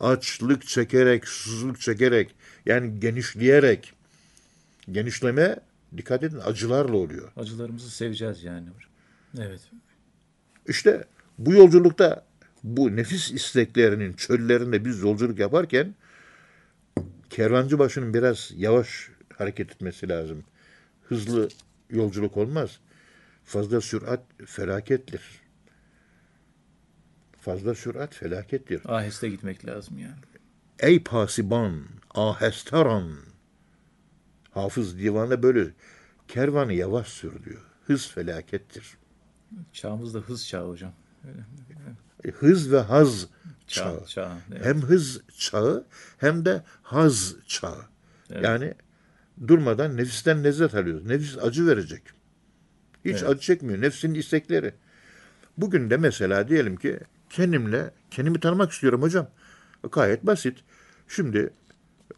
açlık 0.00 0.66
çekerek, 0.66 1.28
susuzluk 1.28 1.80
çekerek, 1.80 2.34
yani 2.66 3.00
genişleyerek, 3.00 3.92
genişleme 4.90 5.56
dikkat 5.96 6.22
edin 6.22 6.40
acılarla 6.44 6.96
oluyor. 6.96 7.32
Acılarımızı 7.36 7.90
seveceğiz 7.90 8.44
yani. 8.44 8.68
Evet. 9.38 9.60
İşte 10.68 11.04
bu 11.38 11.52
yolculukta 11.52 12.26
bu 12.64 12.96
nefis 12.96 13.32
isteklerinin 13.32 14.12
çöllerinde 14.12 14.84
biz 14.84 15.02
yolculuk 15.02 15.38
yaparken 15.38 15.94
kervancı 17.30 17.78
başının 17.78 18.14
biraz 18.14 18.52
yavaş 18.56 19.08
hareket 19.34 19.70
etmesi 19.70 20.08
lazım. 20.08 20.44
Hızlı 21.08 21.48
yolculuk 21.90 22.36
olmaz. 22.36 22.80
Fazla 23.44 23.80
sürat 23.80 24.20
felakettir. 24.46 25.45
Fazla 27.46 27.74
sürat 27.74 28.14
felakettir. 28.14 28.80
Aheste 28.84 29.28
gitmek 29.28 29.66
lazım 29.66 29.98
yani. 29.98 30.14
Ey 30.78 31.02
pasiban, 31.02 31.82
ahestaran. 32.14 33.12
Hafız 34.50 34.98
divanda 34.98 35.42
böyle 35.42 35.70
kervanı 36.28 36.72
yavaş 36.72 37.08
sür 37.08 37.44
diyor. 37.44 37.60
Hız 37.86 38.08
felakettir. 38.08 38.96
Çağımız 39.72 40.14
da 40.14 40.18
hız 40.18 40.48
çağı 40.48 40.68
hocam. 40.68 40.92
Öyle. 41.28 41.40
E, 42.24 42.30
Hız 42.30 42.72
ve 42.72 42.78
haz 42.78 43.26
Çağ, 43.66 43.82
çağı. 43.84 44.04
çağ. 44.06 44.38
Evet. 44.52 44.64
Hem 44.64 44.82
hız 44.82 45.20
çağı 45.38 45.86
hem 46.18 46.44
de 46.44 46.62
haz 46.82 47.34
çağı. 47.46 47.82
Yani 48.42 48.74
durmadan 49.48 49.96
nefisten 49.96 50.44
lezzet 50.44 50.74
alıyoruz. 50.74 51.06
Nefis 51.06 51.38
acı 51.38 51.66
verecek. 51.66 52.02
Hiç 53.04 53.12
Evet. 53.12 53.22
acı 53.28 53.40
çekmiyor. 53.40 53.80
Nefsinin 53.80 54.14
istekleri. 54.14 54.74
Bugün 55.58 55.90
de 55.90 55.96
mesela 55.96 56.48
diyelim 56.48 56.76
ki 56.76 57.00
kendimle, 57.36 57.90
kendimi 58.10 58.40
tanımak 58.40 58.72
istiyorum 58.72 59.02
hocam. 59.02 59.28
Gayet 59.92 60.26
basit. 60.26 60.58
Şimdi 61.08 61.50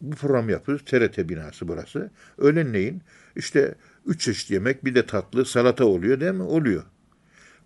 bu 0.01 0.15
program 0.15 0.49
yapıyoruz. 0.49 0.85
TRT 0.85 1.29
binası 1.29 1.67
burası. 1.67 2.11
Öğlenleyin 2.37 3.01
işte 3.35 3.75
üç 4.05 4.21
çeşit 4.21 4.51
yemek 4.51 4.85
bir 4.85 4.95
de 4.95 5.05
tatlı 5.05 5.45
salata 5.45 5.85
oluyor 5.85 6.19
değil 6.19 6.31
mi? 6.31 6.43
Oluyor. 6.43 6.83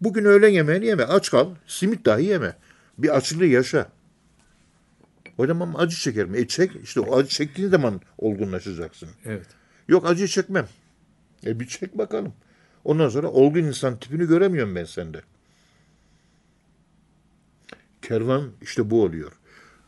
Bugün 0.01 0.25
öğlen 0.25 0.49
yemeğini 0.49 0.85
yeme. 0.85 1.03
Aç 1.03 1.31
kal. 1.31 1.49
Simit 1.67 2.05
dahi 2.05 2.25
yeme. 2.25 2.55
Bir 2.97 3.15
açlığı 3.17 3.45
yaşa. 3.45 3.87
Hocam 5.37 5.61
ama 5.61 5.79
acı 5.79 5.95
çekerim. 5.95 6.35
E 6.35 6.47
çek. 6.47 6.71
İşte 6.83 6.99
o 6.99 7.17
acı 7.17 7.29
çektiğin 7.29 7.69
zaman 7.69 8.01
olgunlaşacaksın. 8.17 9.09
Evet. 9.25 9.47
Yok 9.87 10.09
acıyı 10.09 10.27
çekmem. 10.27 10.67
E 11.45 11.59
bir 11.59 11.67
çek 11.67 11.97
bakalım. 11.97 12.33
Ondan 12.83 13.09
sonra 13.09 13.27
olgun 13.27 13.63
insan 13.63 13.99
tipini 13.99 14.27
göremiyorum 14.27 14.75
ben 14.75 14.83
sende. 14.83 15.21
Kervan 18.03 18.51
işte 18.61 18.89
bu 18.89 19.03
oluyor. 19.03 19.31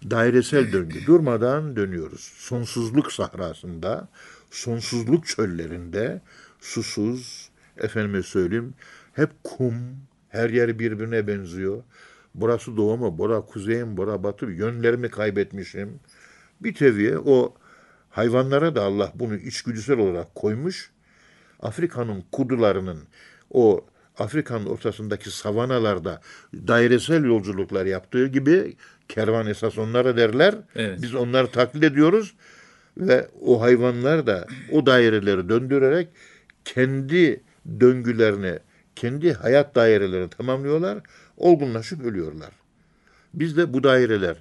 Dairesel 0.10 0.72
döngü. 0.72 1.06
Durmadan 1.08 1.76
dönüyoruz. 1.76 2.22
Sonsuzluk 2.22 3.12
sahrasında, 3.12 4.08
sonsuzluk 4.52 5.28
çöllerinde, 5.28 6.22
susuz, 6.60 7.50
efendime 7.78 8.24
söyleyeyim, 8.24 8.74
hep 9.14 9.30
kum, 9.44 9.74
her 10.30 10.50
yer 10.50 10.80
birbirine 10.80 11.28
benziyor. 11.28 11.84
Burası 12.36 12.78
doğu 12.78 12.98
mu, 12.98 13.18
bura 13.18 13.42
kuzey 13.42 13.84
mi, 13.84 13.98
bura 13.98 14.24
batı 14.24 14.48
mı? 14.48 14.54
Yönlerimi 14.54 15.10
kaybetmişim. 15.10 16.00
Bir 16.62 16.74
teviye 16.74 17.18
o 17.20 17.56
hayvanlara 18.10 18.76
da 18.76 18.84
Allah 18.84 19.12
bunu 19.16 19.36
içgüdüsel 19.36 19.98
olarak 19.98 20.36
koymuş. 20.36 20.92
Afrika'nın 21.60 22.24
kudularının 22.32 23.04
o 23.50 23.86
Afrika'nın 24.18 24.66
ortasındaki 24.66 25.32
savanalarda 25.32 26.22
dairesel 26.54 27.26
yolculuklar 27.26 27.86
yaptığı 27.86 28.28
gibi 28.28 28.76
kervan 29.08 29.48
esas 29.48 29.78
onlara 29.78 30.18
derler. 30.18 30.56
Evet. 30.76 31.00
Biz 31.02 31.16
onları 31.16 31.48
taklit 31.48 31.84
ediyoruz 31.84 32.36
ve 32.98 33.28
o 33.42 33.62
hayvanlar 33.62 34.28
da 34.28 34.48
o 34.72 34.86
daireleri 34.86 35.50
döndürerek 35.50 36.08
kendi 36.66 37.44
döngülerini, 37.80 38.60
kendi 38.96 39.34
hayat 39.34 39.76
dairelerini 39.76 40.30
tamamlıyorlar, 40.30 41.00
olgunlaşıp 41.38 42.06
ölüyorlar. 42.06 42.52
Biz 43.34 43.58
de 43.58 43.74
bu 43.74 43.84
daireler 43.84 44.38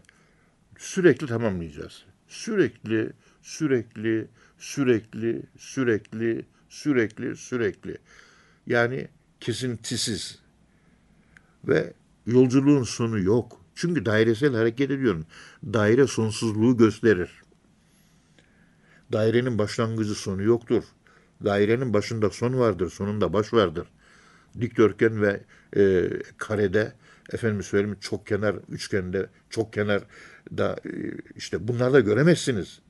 sürekli 0.79 1.27
tamamlayacağız. 1.27 2.05
Sürekli, 2.29 3.11
sürekli, 3.43 4.29
sürekli, 4.59 5.43
sürekli, 5.59 6.45
sürekli, 6.69 7.37
sürekli. 7.37 7.99
Yani 8.67 9.09
kesintisiz. 9.45 10.39
Ve 11.65 11.93
yolculuğun 12.27 12.83
sonu 12.83 13.19
yok. 13.19 13.61
Çünkü 13.75 14.07
dairesel 14.07 14.55
hareket 14.55 14.91
ediyorum. 14.91 15.27
Daire 15.65 16.07
sonsuzluğu 16.07 16.77
gösterir. 16.77 17.31
Dairenin 19.13 19.59
başlangıcı 19.59 20.15
sonu 20.15 20.43
yoktur. 20.43 20.85
Dairenin 21.45 21.95
başında 21.95 22.31
son 22.31 22.59
vardır, 22.59 22.91
sonunda 22.91 23.33
baş 23.33 23.53
vardır. 23.53 23.87
Dikdörtgen 24.61 25.23
ve 25.23 25.41
e, 25.77 26.11
karede, 26.37 26.93
efendim 27.33 27.63
söyleyeyim 27.63 27.99
çok 28.01 28.27
kenar, 28.27 28.57
üçgende, 28.69 29.27
çok 29.51 29.73
kenar 29.73 30.03
da 30.57 30.77
e, 30.87 30.91
işte 31.37 31.69
bunlarda 31.69 32.01
göremezsiniz. 32.01 32.81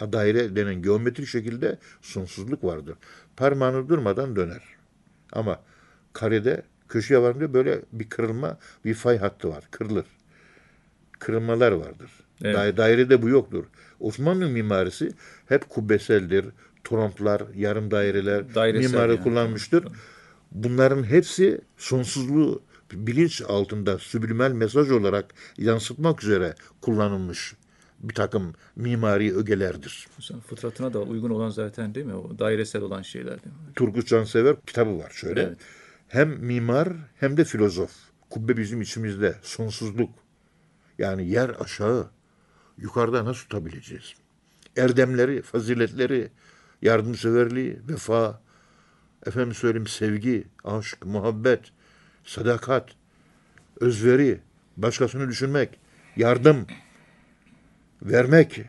Daire 0.00 0.56
denen 0.56 0.82
geometrik 0.82 1.28
şekilde 1.28 1.78
sonsuzluk 2.00 2.64
vardır. 2.64 2.96
Parmağını 3.36 3.88
durmadan 3.88 4.36
döner. 4.36 4.62
Ama 5.32 5.60
karede 6.12 6.62
köşeye 6.88 7.22
varınca 7.22 7.54
böyle 7.54 7.80
bir 7.92 8.08
kırılma, 8.08 8.58
bir 8.84 8.94
fay 8.94 9.18
hattı 9.18 9.48
var. 9.48 9.64
Kırılır. 9.70 10.06
Kırılmalar 11.18 11.72
vardır. 11.72 12.10
Evet. 12.44 12.56
Da- 12.56 12.76
dairede 12.76 13.22
bu 13.22 13.28
yoktur. 13.28 13.64
Osmanlı 14.00 14.48
mimarisi 14.48 15.12
hep 15.48 15.68
kubbeseldir. 15.68 16.46
Tromplar, 16.84 17.42
yarım 17.54 17.90
daireler, 17.90 18.54
Dairesel 18.54 18.90
mimari 18.90 19.12
yani. 19.12 19.22
kullanmıştır. 19.22 19.84
Bunların 20.52 21.04
hepsi 21.04 21.60
sonsuzluğu 21.76 22.62
bilinç 22.92 23.42
altında 23.42 23.98
sublimal 23.98 24.52
mesaj 24.52 24.90
olarak 24.90 25.34
yansıtmak 25.58 26.24
üzere 26.24 26.54
kullanılmış 26.80 27.54
bir 28.00 28.14
takım 28.14 28.54
mimari 28.76 29.36
ögelerdir. 29.36 30.08
Fıtratına 30.46 30.92
da 30.92 31.02
uygun 31.02 31.30
olan 31.30 31.50
zaten 31.50 31.94
değil 31.94 32.06
mi? 32.06 32.14
O 32.14 32.38
dairesel 32.38 32.82
olan 32.82 33.02
şeyler 33.02 33.42
değil 33.44 33.54
mi? 33.54 33.74
Turgut 33.76 34.06
Cansever 34.06 34.56
kitabı 34.66 34.98
var 34.98 35.10
şöyle. 35.10 35.42
Evet. 35.42 35.58
Hem 36.10 36.28
mimar 36.28 36.88
hem 37.20 37.36
de 37.36 37.44
filozof. 37.44 37.92
Kubbe 38.30 38.56
bizim 38.56 38.82
içimizde 38.82 39.36
sonsuzluk. 39.42 40.10
Yani 40.98 41.28
yer 41.28 41.48
aşağı, 41.60 42.10
yukarıda 42.78 43.24
nasıl 43.24 43.42
tutabileceğiz? 43.42 44.14
Erdemleri, 44.76 45.42
faziletleri, 45.42 46.30
yardımseverliği, 46.82 47.80
vefa, 47.88 48.42
efendim 49.26 49.54
söyleyeyim 49.54 49.86
sevgi, 49.86 50.46
aşk, 50.64 51.06
muhabbet, 51.06 51.60
sadakat, 52.24 52.90
özveri, 53.80 54.40
başkasını 54.76 55.28
düşünmek, 55.28 55.80
yardım, 56.16 56.66
vermek, 58.02 58.60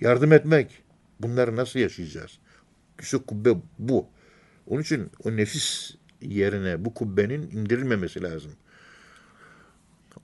yardım 0.00 0.32
etmek. 0.32 0.82
Bunları 1.20 1.56
nasıl 1.56 1.78
yaşayacağız? 1.78 2.38
İşte 3.00 3.18
kubbe 3.18 3.50
bu. 3.78 4.08
Onun 4.66 4.82
için 4.82 5.10
o 5.24 5.36
nefis 5.36 5.96
yerine 6.22 6.84
bu 6.84 6.94
kubbenin 6.94 7.42
indirilmemesi 7.42 8.22
lazım. 8.22 8.52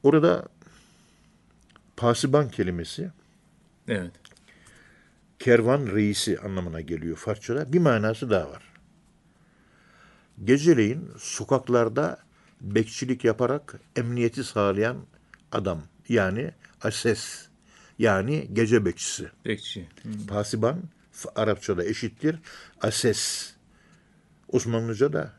Orada 0.03 0.49
pasiban 1.97 2.51
kelimesi 2.51 3.11
Evet. 3.89 4.13
kervan 5.39 5.87
reisi 5.87 6.39
anlamına 6.39 6.81
geliyor 6.81 7.17
Farsçada. 7.17 7.73
Bir 7.73 7.79
manası 7.79 8.31
daha 8.31 8.51
var. 8.51 8.63
Geceleyin 10.45 11.11
sokaklarda 11.19 12.19
bekçilik 12.61 13.25
yaparak 13.25 13.75
emniyeti 13.97 14.45
sağlayan 14.45 14.97
adam. 15.53 15.83
Yani 16.09 16.51
ases. 16.83 17.49
Yani 17.99 18.49
gece 18.53 18.85
bekçisi. 18.85 19.31
Bekçi. 19.45 19.89
Hı. 20.03 20.27
Pasiban 20.27 20.83
Arapçada 21.37 21.85
eşittir. 21.85 22.39
Ases. 22.81 23.55
Osmanlıca'da 24.49 25.33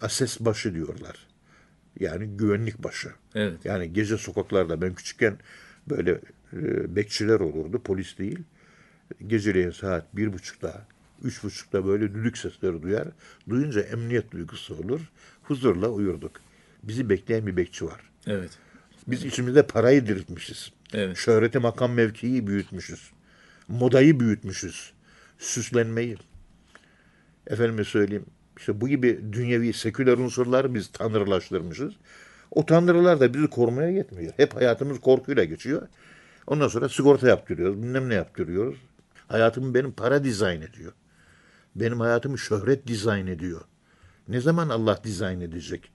ases 0.00 0.40
başı 0.40 0.74
diyorlar. 0.74 1.26
Yani 2.00 2.26
güvenlik 2.36 2.84
başı. 2.84 3.10
Evet. 3.34 3.64
Yani 3.64 3.92
gece 3.92 4.16
sokaklarda 4.16 4.82
ben 4.82 4.94
küçükken 4.94 5.38
böyle 5.88 6.20
e, 6.52 6.96
bekçiler 6.96 7.40
olurdu, 7.40 7.82
polis 7.82 8.18
değil. 8.18 8.38
Geceleyin 9.26 9.70
saat 9.70 10.16
bir 10.16 10.32
buçukta, 10.32 10.86
üç 11.22 11.44
buçukta 11.44 11.86
böyle 11.86 12.14
düdük 12.14 12.38
sesleri 12.38 12.82
duyar. 12.82 13.08
Duyunca 13.48 13.80
emniyet 13.80 14.30
duygusu 14.30 14.74
olur. 14.74 15.00
Huzurla 15.42 15.88
uyurduk. 15.88 16.32
Bizi 16.82 17.08
bekleyen 17.08 17.46
bir 17.46 17.56
bekçi 17.56 17.84
var. 17.84 18.00
Evet. 18.26 18.50
Biz 19.06 19.24
içimizde 19.24 19.66
parayı 19.66 20.06
diriltmişiz. 20.06 20.72
Evet. 20.92 21.16
Şöhreti, 21.16 21.58
makam, 21.58 21.92
mevkiyi 21.92 22.46
büyütmüşüz. 22.46 23.10
Modayı 23.68 24.20
büyütmüşüz. 24.20 24.92
Süslenmeyi. 25.38 26.16
Efendime 27.46 27.84
söyleyeyim. 27.84 28.26
İşte 28.60 28.80
bu 28.80 28.88
gibi 28.88 29.20
dünyevi, 29.32 29.72
seküler 29.72 30.18
unsurları 30.18 30.74
biz 30.74 30.88
tanrılaştırmışız. 30.92 31.92
O 32.50 32.66
tanrılar 32.66 33.20
da 33.20 33.34
bizi 33.34 33.46
korumaya 33.46 33.90
yetmiyor. 33.90 34.32
Hep 34.36 34.56
hayatımız 34.56 35.00
korkuyla 35.00 35.44
geçiyor. 35.44 35.88
Ondan 36.46 36.68
sonra 36.68 36.88
sigorta 36.88 37.28
yaptırıyoruz, 37.28 37.82
bilmem 37.82 38.08
ne 38.08 38.14
yaptırıyoruz. 38.14 38.78
Hayatımı 39.28 39.74
benim 39.74 39.92
para 39.92 40.24
dizayn 40.24 40.60
ediyor. 40.60 40.92
Benim 41.76 42.00
hayatımı 42.00 42.38
şöhret 42.38 42.86
dizayn 42.86 43.26
ediyor. 43.26 43.60
Ne 44.28 44.40
zaman 44.40 44.68
Allah 44.68 45.00
dizayn 45.04 45.40
edecek? 45.40 45.90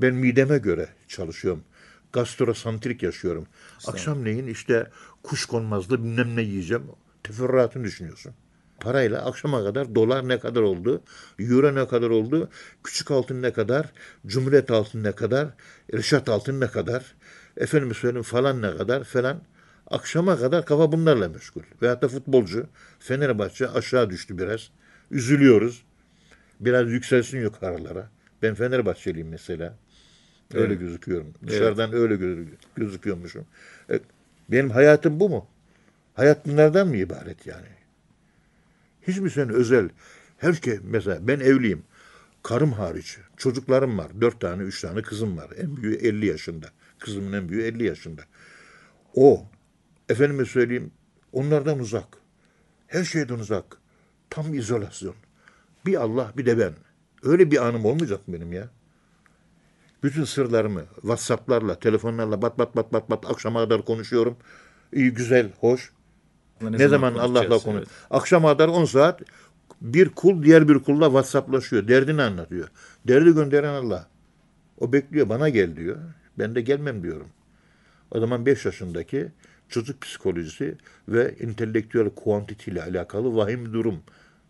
Ben 0.00 0.14
mideme 0.14 0.58
göre 0.58 0.88
çalışıyorum. 1.08 1.64
Gastrosantrik 2.12 3.02
yaşıyorum. 3.02 3.46
Akşamleyin 3.86 4.46
işte 4.46 4.90
kuş 5.22 5.46
konmazlı 5.46 6.04
bilmem 6.04 6.36
ne 6.36 6.42
yiyeceğim. 6.42 6.82
Teferruatını 7.22 7.84
düşünüyorsun. 7.84 8.34
Parayla 8.80 9.24
akşama 9.24 9.64
kadar 9.64 9.94
dolar 9.94 10.28
ne 10.28 10.38
kadar 10.38 10.60
oldu, 10.62 11.02
euro 11.38 11.74
ne 11.74 11.88
kadar 11.88 12.10
oldu, 12.10 12.50
küçük 12.84 13.10
altın 13.10 13.42
ne 13.42 13.52
kadar, 13.52 13.92
cumhuriyet 14.26 14.70
altın 14.70 15.04
ne 15.04 15.12
kadar, 15.12 15.48
reşat 15.94 16.28
altın 16.28 16.60
ne 16.60 16.66
kadar, 16.66 17.14
efendim 17.56 17.94
söyleyeyim 17.94 18.22
falan 18.22 18.62
ne 18.62 18.76
kadar 18.76 19.04
falan. 19.04 19.42
Akşama 19.90 20.38
kadar 20.38 20.64
kafa 20.66 20.92
bunlarla 20.92 21.28
meşgul. 21.28 21.62
Veyahut 21.82 22.02
da 22.02 22.08
futbolcu 22.08 22.66
Fenerbahçe 22.98 23.68
aşağı 23.68 24.10
düştü 24.10 24.38
biraz. 24.38 24.70
Üzülüyoruz. 25.10 25.82
Biraz 26.60 26.90
yükselsin 26.90 27.40
yukarılara. 27.40 28.10
Ben 28.42 28.54
Fenerbahçeliyim 28.54 29.28
mesela. 29.28 29.74
Öyle 30.54 30.66
Evet. 30.66 30.80
gözüküyorum. 30.80 31.34
Dışarıdan 31.46 31.92
öyle 31.92 32.14
gö- 32.14 32.46
gözüküyormuşum. 32.76 33.46
E, 33.90 34.00
benim 34.48 34.70
hayatım 34.70 35.20
bu 35.20 35.28
mu? 35.28 35.46
Hayat 36.14 36.46
bunlardan 36.46 36.88
mı 36.88 36.96
ibaret 36.96 37.46
yani? 37.46 37.77
Hiç 39.08 39.18
mi 39.18 39.30
sen 39.30 39.48
özel? 39.48 39.88
Herke 40.38 40.80
mesela 40.82 41.28
ben 41.28 41.40
evliyim. 41.40 41.82
Karım 42.42 42.72
hariç. 42.72 43.18
Çocuklarım 43.36 43.98
var. 43.98 44.20
Dört 44.20 44.40
tane, 44.40 44.62
üç 44.62 44.80
tane 44.80 45.02
kızım 45.02 45.36
var. 45.36 45.50
En 45.56 45.76
büyüğü 45.76 45.94
50 45.96 46.26
yaşında. 46.26 46.66
Kızımın 46.98 47.32
en 47.32 47.48
büyüğü 47.48 47.62
50 47.62 47.84
yaşında. 47.84 48.22
O, 49.14 49.46
efendime 50.08 50.44
söyleyeyim, 50.44 50.90
onlardan 51.32 51.78
uzak. 51.78 52.06
Her 52.86 53.04
şeyden 53.04 53.34
uzak. 53.34 53.64
Tam 54.30 54.54
izolasyon. 54.54 55.14
Bir 55.86 55.94
Allah 55.94 56.32
bir 56.36 56.46
de 56.46 56.58
ben. 56.58 56.72
Öyle 57.22 57.50
bir 57.50 57.66
anım 57.66 57.84
olmayacak 57.84 58.20
benim 58.28 58.52
ya? 58.52 58.68
Bütün 60.02 60.24
sırlarımı 60.24 60.84
WhatsApp'larla, 60.94 61.78
telefonlarla 61.78 62.42
bat 62.42 62.58
bat 62.58 62.76
bat 62.76 62.92
bat 62.92 63.10
bat 63.10 63.30
akşama 63.30 63.60
kadar 63.60 63.84
konuşuyorum. 63.84 64.36
İyi, 64.92 65.10
güzel, 65.10 65.52
hoş. 65.60 65.92
Ne, 66.60 66.88
zaman, 66.88 67.14
Allah'la 67.14 67.26
konuşacağız? 67.26 67.62
konuş. 67.62 67.78
Evet. 67.78 67.88
Akşama 68.10 68.52
kadar 68.52 68.68
10 68.68 68.84
saat 68.84 69.22
bir 69.80 70.08
kul 70.08 70.42
diğer 70.42 70.68
bir 70.68 70.78
kulla 70.78 71.06
WhatsApp'laşıyor. 71.06 71.88
Derdini 71.88 72.22
anlatıyor. 72.22 72.68
Derdi 73.08 73.34
gönderen 73.34 73.74
Allah. 73.74 74.08
O 74.78 74.92
bekliyor 74.92 75.28
bana 75.28 75.48
gel 75.48 75.76
diyor. 75.76 75.96
Ben 76.38 76.54
de 76.54 76.60
gelmem 76.60 77.02
diyorum. 77.02 77.28
O 78.10 78.20
zaman 78.20 78.46
5 78.46 78.64
yaşındaki 78.64 79.28
çocuk 79.68 80.00
psikolojisi 80.00 80.76
ve 81.08 81.34
entelektüel 81.40 82.10
kuantiti 82.10 82.70
ile 82.70 82.82
alakalı 82.82 83.36
vahim 83.36 83.66
bir 83.66 83.72
durum 83.72 84.02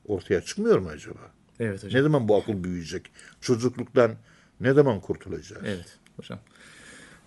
ortaya 0.07 0.41
çıkmıyor 0.41 0.79
mu 0.79 0.89
acaba? 0.89 1.21
Evet 1.61 1.85
hocam. 1.85 1.99
Ne 1.99 2.03
zaman 2.03 2.29
bu 2.29 2.37
akıl 2.37 2.65
büyüyecek? 2.65 3.11
Çocukluktan 3.41 4.13
ne 4.61 4.73
zaman 4.73 5.01
kurtulacağız? 5.01 5.63
Evet 5.67 5.99
hocam. 6.17 6.39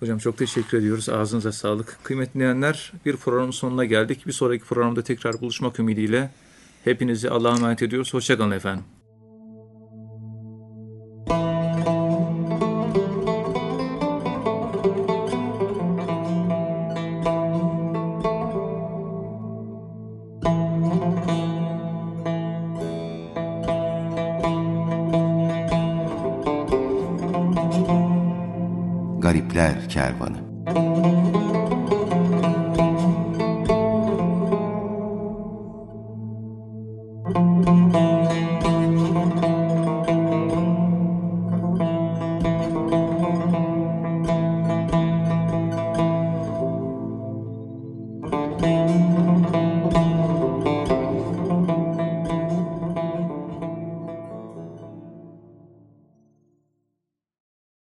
Hocam 0.02 0.18
çok 0.18 0.38
teşekkür 0.38 0.78
ediyoruz. 0.78 1.10
Ağzınıza 1.10 1.52
sağlık. 1.52 1.98
Kıymetli 2.04 2.34
dinleyenler 2.34 2.92
bir 3.06 3.18
programın 3.18 3.52
sonuna 3.52 3.86
geldik. 3.86 4.28
Bir 4.28 4.32
sonraki 4.32 4.66
programda 4.66 5.02
tekrar 5.02 5.42
buluşmak 5.42 5.80
ümidiyle 5.80 6.32
hepinizi 6.84 7.30
Allah'a 7.30 7.58
emanet 7.58 7.82
ediyoruz. 7.82 8.14
Hoşçakalın 8.14 8.52
efendim. 8.52 8.84